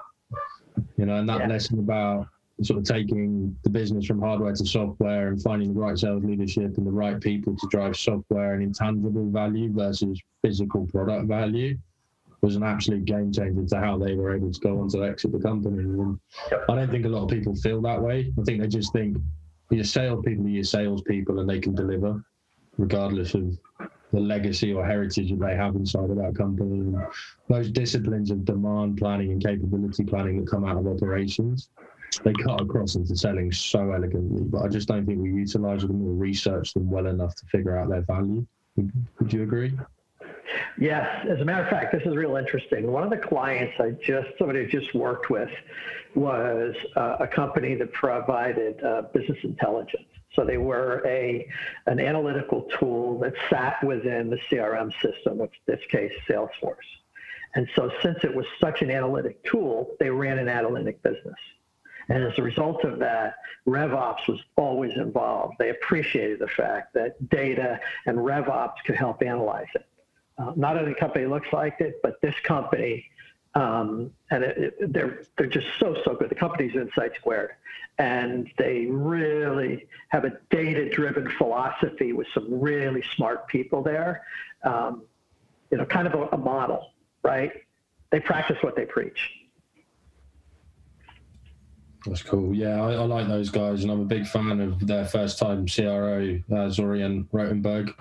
You 0.96 1.04
know, 1.04 1.16
and 1.16 1.28
that 1.28 1.40
yeah. 1.40 1.48
lesson 1.48 1.78
about 1.78 2.26
sort 2.62 2.78
of 2.78 2.85
taking 2.85 3.54
the 3.64 3.70
business 3.70 4.06
from 4.06 4.20
hardware 4.20 4.54
to 4.54 4.64
software 4.64 5.28
and 5.28 5.42
finding 5.42 5.74
the 5.74 5.80
right 5.80 5.98
sales 5.98 6.24
leadership 6.24 6.78
and 6.78 6.87
the 6.87 6.90
right 6.90 7.20
people 7.20 7.56
to 7.56 7.66
drive 7.70 7.96
software 7.96 8.54
and 8.54 8.62
intangible 8.62 9.28
value 9.30 9.72
versus 9.72 10.20
physical 10.42 10.87
product 10.87 11.26
value 11.26 11.76
was 12.42 12.57
an 12.57 12.62
absolute 12.62 13.05
game 13.05 13.33
changer 13.33 13.64
to 13.64 13.76
how 13.78 13.96
they 13.96 14.14
were 14.14 14.35
able 14.35 14.52
to 14.52 14.61
go 14.61 14.81
on 14.81 14.88
to 14.88 15.05
exit 15.05 15.33
the 15.33 15.38
company. 15.38 15.78
And 15.78 16.18
I 16.68 16.74
don't 16.74 16.90
think 16.90 17.07
a 17.07 17.09
lot 17.09 17.24
of 17.24 17.31
people 17.31 17.55
feel 17.55 17.81
that 17.83 18.00
way. 18.00 18.33
I 18.38 18.42
think 18.42 18.61
they 18.61 18.68
just 18.68 18.92
think 18.92 19.16
your 19.70 19.85
salespeople 19.85 20.46
are 20.46 20.48
your 20.48 20.64
salespeople 20.64 21.38
and 21.38 21.48
they 21.48 21.61
can 21.61 21.74
deliver 21.74 22.22
regardless 22.78 23.35
of 23.35 23.59
the 24.12 24.20
legacy 24.20 24.72
or 24.72 24.85
heritage 24.85 25.31
that 25.31 25.40
they 25.40 25.55
have 25.55 25.76
inside 25.76 26.11
of 26.11 26.16
that 26.16 26.35
company. 26.37 26.81
And 26.81 26.96
those 27.48 27.70
disciplines 27.70 28.31
of 28.31 28.44
demand 28.44 28.98
planning 28.98 29.33
and 29.33 29.42
capability 29.42 30.05
planning 30.05 30.40
that 30.40 30.50
come 30.50 30.64
out 30.64 30.76
of 30.76 30.87
operations 30.87 31.70
they 32.24 32.33
cut 32.33 32.61
across 32.61 32.94
into 32.94 33.16
selling 33.16 33.50
so 33.52 33.92
elegantly, 33.92 34.42
but 34.42 34.62
I 34.62 34.68
just 34.68 34.88
don't 34.88 35.07
think 35.07 35.20
we 35.20 35.31
utilize 35.31 35.83
them 35.83 36.02
or 36.07 36.12
research 36.12 36.74
them 36.74 36.90
well 36.90 37.07
enough 37.07 37.35
to 37.37 37.46
figure 37.46 37.76
out 37.76 37.88
their 37.88 38.02
value. 38.02 38.46
Would, 38.76 38.92
would 39.18 39.33
you 39.33 39.42
agree? 39.42 39.78
Yes, 40.79 41.27
as 41.29 41.41
a 41.41 41.45
matter 41.45 41.62
of 41.62 41.71
fact, 41.71 41.93
this 41.93 42.03
is 42.05 42.17
real 42.17 42.37
interesting. 42.37 42.91
One 42.91 43.03
of 43.03 43.11
the 43.11 43.17
clients 43.17 43.75
I 43.79 43.91
just 44.05 44.29
somebody 44.38 44.67
just 44.67 44.95
worked 44.95 45.31
with 45.31 45.51
was 46.15 46.75
uh, 46.97 47.17
a 47.21 47.27
company 47.27 47.75
that 47.77 47.93
provided 47.93 48.83
uh, 48.83 49.03
business 49.15 49.38
intelligence. 49.43 50.07
So 50.35 50.45
they 50.45 50.59
were 50.59 51.03
a 51.07 51.47
an 51.87 52.01
analytical 52.01 52.62
tool 52.79 53.19
that 53.21 53.35
sat 53.51 53.83
within 53.85 54.31
the 54.31 54.38
CRM 54.51 54.93
system, 55.03 55.41
in 55.41 55.49
this 55.67 55.81
case 55.91 56.12
Salesforce. 56.29 56.77
And 57.55 57.69
so 57.77 57.91
since 58.03 58.19
it 58.25 58.35
was 58.35 58.47
such 58.61 58.81
an 58.83 58.91
analytic 58.91 59.43
tool, 59.45 59.95
they 60.01 60.09
ran 60.09 60.38
an 60.38 60.49
analytic 60.49 61.03
business. 61.03 61.37
And 62.09 62.25
as 62.25 62.38
a 62.38 62.43
result 62.43 62.85
of 62.85 62.99
that, 62.99 63.37
RevOps 63.67 64.27
was 64.27 64.41
always 64.57 64.93
involved. 64.97 65.55
They 65.59 65.71
appreciated 65.71 66.41
the 66.41 66.49
fact 66.49 66.95
that 66.95 67.29
data 67.29 67.79
and 68.07 68.19
RevOps 68.19 68.77
could 68.85 68.97
help 68.97 69.23
analyze 69.23 69.69
it. 69.75 69.87
Uh, 70.38 70.53
not 70.57 70.77
every 70.77 70.95
company 70.95 71.27
looks 71.27 71.49
like 71.53 71.81
it, 71.81 72.01
but 72.03 72.21
this 72.23 72.35
company, 72.45 73.05
um, 73.55 74.11
and 74.31 74.42
it, 74.42 74.75
it, 74.81 74.92
they're 74.92 75.23
they're 75.37 75.47
just 75.47 75.66
so 75.79 75.97
so 76.05 76.14
good. 76.14 76.31
The 76.31 76.35
company's 76.35 76.75
Insight 76.75 77.14
Squared, 77.16 77.51
and 77.99 78.51
they 78.57 78.87
really 78.87 79.87
have 80.09 80.25
a 80.25 80.38
data-driven 80.51 81.31
philosophy 81.37 82.12
with 82.12 82.27
some 82.33 82.61
really 82.61 83.03
smart 83.14 83.47
people 83.49 83.83
there. 83.83 84.25
Um, 84.64 85.03
you 85.71 85.79
know, 85.79 85.85
kind 85.85 86.07
of 86.07 86.14
a, 86.14 86.29
a 86.33 86.38
model, 86.38 86.92
right? 87.23 87.53
They 88.11 88.21
practice 88.21 88.57
what 88.62 88.77
they 88.77 88.85
preach. 88.85 89.18
That's 92.07 92.23
cool. 92.23 92.55
Yeah, 92.55 92.83
I, 92.83 92.95
I, 92.95 93.05
like 93.05 93.29
those 93.29 93.51
guys, 93.51 93.83
and 93.83 93.92
I'm 93.92 94.01
a 94.01 94.05
big 94.05 94.27
fan 94.27 94.61
of 94.61 94.87
their 94.87 95.05
first 95.07 95.38
time 95.38 95.66
CRO, 95.66 96.40
uh, 96.51 96.68
Zorian 96.68 97.29
Rotenberg. 97.29 97.95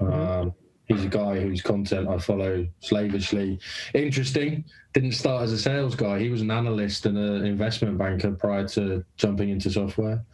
Mm-hmm. 0.00 0.12
Um, 0.12 0.54
he's 0.92 1.04
a 1.04 1.08
guy 1.08 1.40
whose 1.40 1.62
content 1.62 2.08
I 2.08 2.18
follow 2.18 2.66
slavishly. 2.80 3.58
Interesting. 3.94 4.64
Didn't 4.92 5.12
start 5.12 5.42
as 5.42 5.52
a 5.52 5.58
sales 5.58 5.94
guy. 5.94 6.18
He 6.18 6.28
was 6.28 6.42
an 6.42 6.50
analyst 6.50 7.06
and 7.06 7.16
an 7.16 7.44
investment 7.44 7.98
banker 7.98 8.32
prior 8.32 8.68
to 8.68 9.04
jumping 9.16 9.48
into 9.50 9.70
software. 9.70 10.24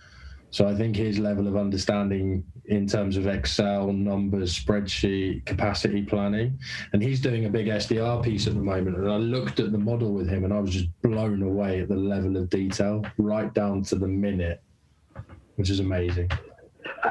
So 0.50 0.66
I 0.66 0.74
think 0.74 0.96
his 0.96 1.18
level 1.18 1.46
of 1.46 1.56
understanding 1.56 2.42
in 2.66 2.86
terms 2.86 3.16
of 3.16 3.26
Excel, 3.26 3.92
numbers, 3.92 4.58
spreadsheet, 4.58 5.44
capacity 5.44 6.02
planning, 6.02 6.58
and 6.92 7.02
he's 7.02 7.20
doing 7.20 7.44
a 7.44 7.50
big 7.50 7.66
SDR 7.66 8.22
piece 8.22 8.46
at 8.46 8.54
the 8.54 8.60
moment. 8.60 8.96
And 8.96 9.10
I 9.10 9.16
looked 9.16 9.60
at 9.60 9.72
the 9.72 9.78
model 9.78 10.12
with 10.12 10.28
him 10.28 10.44
and 10.44 10.52
I 10.52 10.60
was 10.60 10.70
just 10.70 10.88
blown 11.02 11.42
away 11.42 11.80
at 11.80 11.88
the 11.88 11.96
level 11.96 12.36
of 12.36 12.48
detail, 12.48 13.04
right 13.18 13.52
down 13.52 13.82
to 13.84 13.94
the 13.94 14.08
minute, 14.08 14.62
which 15.56 15.70
is 15.70 15.80
amazing. 15.80 16.30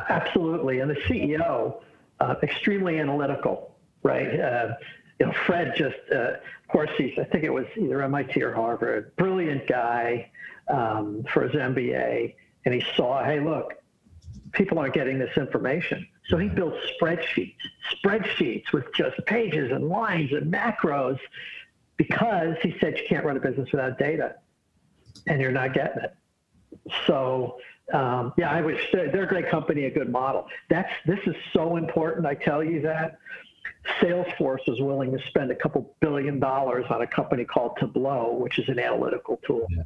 Absolutely. 0.10 0.80
And 0.80 0.92
the 0.92 0.96
CEO, 1.08 1.82
uh, 2.20 2.36
extremely 2.44 3.00
analytical, 3.00 3.76
right? 4.04 4.40
Uh, 4.40 4.74
you 5.20 5.26
know, 5.26 5.34
Fred 5.46 5.74
just, 5.76 5.98
uh, 6.12 6.34
of 6.34 6.68
course, 6.70 6.90
he's, 6.98 7.18
I 7.18 7.24
think 7.24 7.44
it 7.44 7.50
was 7.50 7.66
either 7.76 8.02
MIT 8.04 8.42
or 8.42 8.54
Harvard, 8.54 9.16
brilliant 9.16 9.68
guy 9.68 10.32
um, 10.68 11.26
for 11.34 11.44
his 11.48 11.54
MBA 11.54 12.36
and 12.66 12.74
he 12.74 12.84
saw, 12.96 13.24
hey, 13.24 13.40
look, 13.40 13.76
people 14.52 14.78
aren't 14.78 14.94
getting 14.94 15.18
this 15.18 15.36
information. 15.38 16.06
So 16.28 16.38
he 16.38 16.50
built 16.50 16.74
spreadsheets, 17.00 17.56
spreadsheets 17.96 18.74
with 18.74 18.94
just 18.94 19.16
pages 19.26 19.72
and 19.72 19.88
lines 19.88 20.34
and 20.34 20.52
macros 20.54 21.18
because 21.96 22.58
he 22.62 22.76
said 22.82 22.98
you 22.98 23.06
can't 23.08 23.26
run 23.26 23.38
a 23.38 23.40
business 23.40 23.72
without 23.72 23.98
data 23.98 24.36
and 25.28 25.40
you're 25.40 25.52
not 25.52 25.74
getting 25.74 26.04
it. 26.04 26.16
So, 27.06 27.58
um, 27.94 28.34
yeah, 28.38 28.52
I 28.52 28.62
wish 28.62 28.80
they're 28.92 29.24
a 29.24 29.28
great 29.28 29.50
company, 29.50 29.86
a 29.86 29.92
good 29.92 30.12
model. 30.12 30.48
That's 30.70 30.92
this 31.06 31.20
is 31.26 31.36
so 31.54 31.78
important. 31.78 32.26
I 32.26 32.34
tell 32.34 32.64
you 32.64 32.82
that 32.82 33.18
Salesforce 34.02 34.68
is 34.68 34.82
willing 34.82 35.12
to 35.18 35.26
spend 35.28 35.52
a 35.52 35.56
couple 35.56 35.96
billion 36.02 36.40
dollars 36.40 36.86
on 36.90 37.02
a 37.02 37.08
company 37.08 37.46
called 37.46 37.78
Tableau, 37.80 38.34
which 38.34 38.60
is 38.60 38.68
an 38.68 38.80
analytical 38.80 39.40
tool. 39.46 39.66
Yeah. 39.70 39.84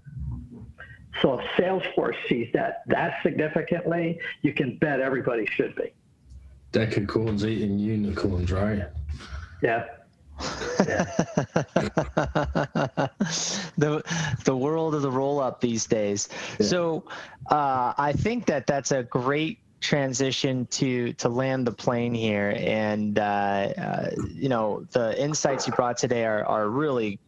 So 1.22 1.40
if 1.40 1.46
Salesforce 1.58 2.16
sees 2.28 2.48
that 2.54 2.84
that 2.88 3.22
significantly, 3.22 4.20
you 4.42 4.54
can 4.54 4.78
bet 4.78 5.00
everybody 5.00 5.46
should 5.46 5.76
be. 5.76 5.94
Decacorns 6.72 7.44
eating 7.44 7.78
unicorns, 7.78 8.52
right? 8.52 8.88
Yeah. 9.62 9.86
Yeah. 10.80 11.06
the 13.78 14.04
the 14.46 14.56
world 14.56 14.96
of 14.96 15.02
the 15.02 15.12
roll 15.12 15.40
up 15.40 15.62
these 15.62 15.86
days. 15.86 16.30
Yeah. 16.60 16.66
So 16.66 17.04
uh, 17.50 17.94
I 17.98 18.14
think 18.14 18.46
that 18.48 18.68
that's 18.68 18.92
a 18.92 19.04
great 19.04 19.60
transition 19.80 20.68
to 20.68 21.14
to 21.14 21.30
land 21.30 21.68
the 21.68 21.72
plane 21.72 22.14
here, 22.14 22.54
and 22.58 23.18
uh, 23.18 23.22
uh, 23.22 24.10
you 24.34 24.50
know 24.50 24.86
the 24.92 25.20
insights 25.22 25.68
you 25.68 25.74
brought 25.74 25.98
today 25.98 26.26
are 26.26 26.46
are 26.46 26.70
really 26.70 27.20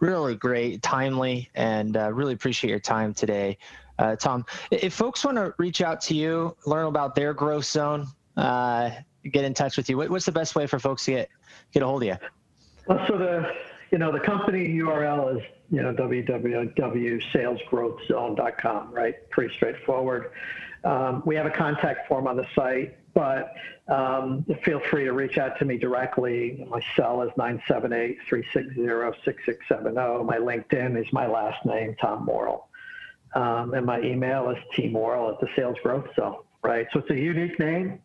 really 0.00 0.34
great, 0.34 0.82
timely, 0.82 1.50
and 1.54 1.96
uh, 1.96 2.12
really 2.12 2.34
appreciate 2.34 2.70
your 2.70 2.80
time 2.80 3.14
today, 3.14 3.56
uh, 3.98 4.16
Tom. 4.16 4.44
If 4.70 4.94
folks 4.94 5.24
want 5.24 5.38
to 5.38 5.54
reach 5.58 5.80
out 5.80 6.00
to 6.02 6.14
you, 6.14 6.56
learn 6.66 6.86
about 6.86 7.14
their 7.14 7.32
growth 7.32 7.64
zone, 7.64 8.06
uh, 8.36 8.90
get 9.24 9.44
in 9.44 9.54
touch 9.54 9.76
with 9.76 9.88
you, 9.88 9.96
what's 9.96 10.26
the 10.26 10.32
best 10.32 10.54
way 10.54 10.66
for 10.66 10.78
folks 10.78 11.04
to 11.06 11.12
get 11.12 11.28
get 11.72 11.82
a 11.82 11.86
hold 11.86 12.02
of 12.02 12.08
you? 12.08 12.16
Well, 12.86 13.02
so 13.06 13.16
the 13.16 13.50
you 13.90 13.96
know 13.98 14.12
the 14.12 14.20
company 14.20 14.68
URL 14.68 15.36
is 15.36 15.42
you 15.70 15.82
know 15.82 15.94
www.salesgrowthzone.com, 15.94 18.92
right? 18.92 19.30
Pretty 19.30 19.54
straightforward. 19.54 20.32
Um, 20.84 21.22
we 21.24 21.34
have 21.36 21.46
a 21.46 21.50
contact 21.50 22.06
form 22.08 22.26
on 22.26 22.36
the 22.36 22.44
site, 22.54 22.98
but 23.14 23.54
um, 23.88 24.44
feel 24.64 24.80
free 24.90 25.04
to 25.04 25.12
reach 25.12 25.38
out 25.38 25.58
to 25.58 25.64
me 25.64 25.78
directly. 25.78 26.66
My 26.68 26.82
cell 26.94 27.22
is 27.22 27.30
978 27.38 28.18
360 28.28 28.74
6670. 29.24 30.24
My 30.24 30.36
LinkedIn 30.36 31.00
is 31.00 31.10
my 31.12 31.26
last 31.26 31.64
name, 31.64 31.96
Tom 32.00 32.26
Morrill. 32.26 32.68
Um, 33.34 33.72
and 33.74 33.86
my 33.86 34.00
email 34.00 34.50
is 34.50 34.58
tmorrill 34.76 35.32
at 35.32 35.40
the 35.40 35.48
Sales 35.56 35.78
Growth 35.82 36.06
Zone, 36.14 36.36
right? 36.62 36.86
So 36.92 37.00
it's 37.00 37.10
a 37.10 37.16
unique 37.16 37.58
name 37.58 37.98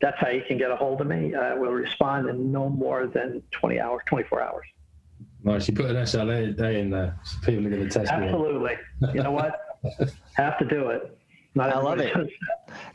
that's 0.00 0.18
how 0.18 0.28
you 0.28 0.42
can 0.46 0.58
get 0.58 0.70
a 0.70 0.76
hold 0.76 1.00
of 1.00 1.06
me. 1.06 1.34
Uh, 1.34 1.40
I 1.40 1.54
will 1.54 1.70
respond 1.70 2.28
in 2.28 2.52
no 2.52 2.68
more 2.68 3.06
than 3.06 3.42
20 3.52 3.80
hours, 3.80 4.02
24 4.06 4.42
hours. 4.42 4.66
Nice. 5.42 5.68
You 5.68 5.74
put 5.74 5.86
an 5.86 5.96
SLA 5.96 6.58
in 6.74 6.90
there. 6.90 7.18
So 7.22 7.36
people 7.44 7.66
are 7.66 7.70
going 7.70 7.88
to 7.88 7.90
test 7.90 8.10
Absolutely. 8.10 8.72
You, 9.00 9.08
you 9.14 9.22
know 9.22 9.32
what? 9.32 9.60
Have 10.34 10.58
to 10.58 10.64
do 10.64 10.88
it. 10.88 11.16
Not 11.54 11.72
I 11.72 11.78
love 11.78 12.00
it. 12.00 12.14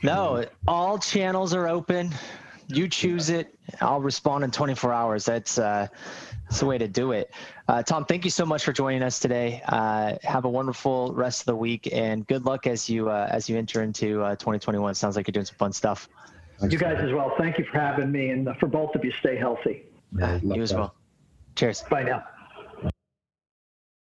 no, 0.04 0.44
all 0.68 0.98
channels 0.98 1.54
are 1.54 1.68
open. 1.68 2.14
You 2.68 2.88
choose 2.88 3.30
it. 3.30 3.58
I'll 3.82 4.02
respond 4.02 4.44
in 4.44 4.52
24 4.52 4.94
hours. 4.94 5.26
That's 5.26 5.58
uh, 5.58 5.88
that's 6.44 6.60
the 6.60 6.66
way 6.66 6.78
to 6.78 6.88
do 6.88 7.12
it. 7.14 7.32
Uh, 7.68 7.84
Tom, 7.84 8.06
thank 8.06 8.26
you 8.26 8.32
so 8.32 8.46
much 8.46 8.64
for 8.64 8.74
joining 8.74 9.04
us 9.04 9.20
today. 9.20 9.62
Uh, 9.68 10.16
have 10.24 10.46
a 10.46 10.50
wonderful 10.50 11.14
rest 11.14 11.42
of 11.42 11.46
the 11.46 11.56
week 11.56 11.88
and 11.94 12.28
good 12.28 12.46
luck 12.46 12.68
as 12.68 12.90
you 12.90 13.10
uh, 13.10 13.28
as 13.32 13.48
you 13.48 13.58
enter 13.58 13.82
into 13.82 14.22
uh, 14.24 14.32
2021. 14.32 14.96
Sounds 14.96 15.16
like 15.16 15.28
you're 15.28 15.32
doing 15.32 15.46
some 15.46 15.58
fun 15.58 15.72
stuff. 15.72 16.10
Thanks, 16.60 16.74
you 16.74 16.80
guys 16.80 16.98
man. 16.98 17.08
as 17.08 17.14
well. 17.14 17.34
Thank 17.38 17.58
you 17.58 17.66
for 17.66 17.80
having 17.80 18.12
me, 18.12 18.30
and 18.30 18.50
for 18.60 18.68
both 18.68 18.94
of 18.96 19.06
you, 19.06 19.12
stay 19.12 19.38
healthy. 19.38 19.84
Yeah, 20.18 20.40
ah, 20.44 20.56
you 20.56 20.62
as 20.62 20.74
well. 20.74 20.96
Cheers. 21.56 21.84
Bye 21.90 22.04
now. 22.04 22.24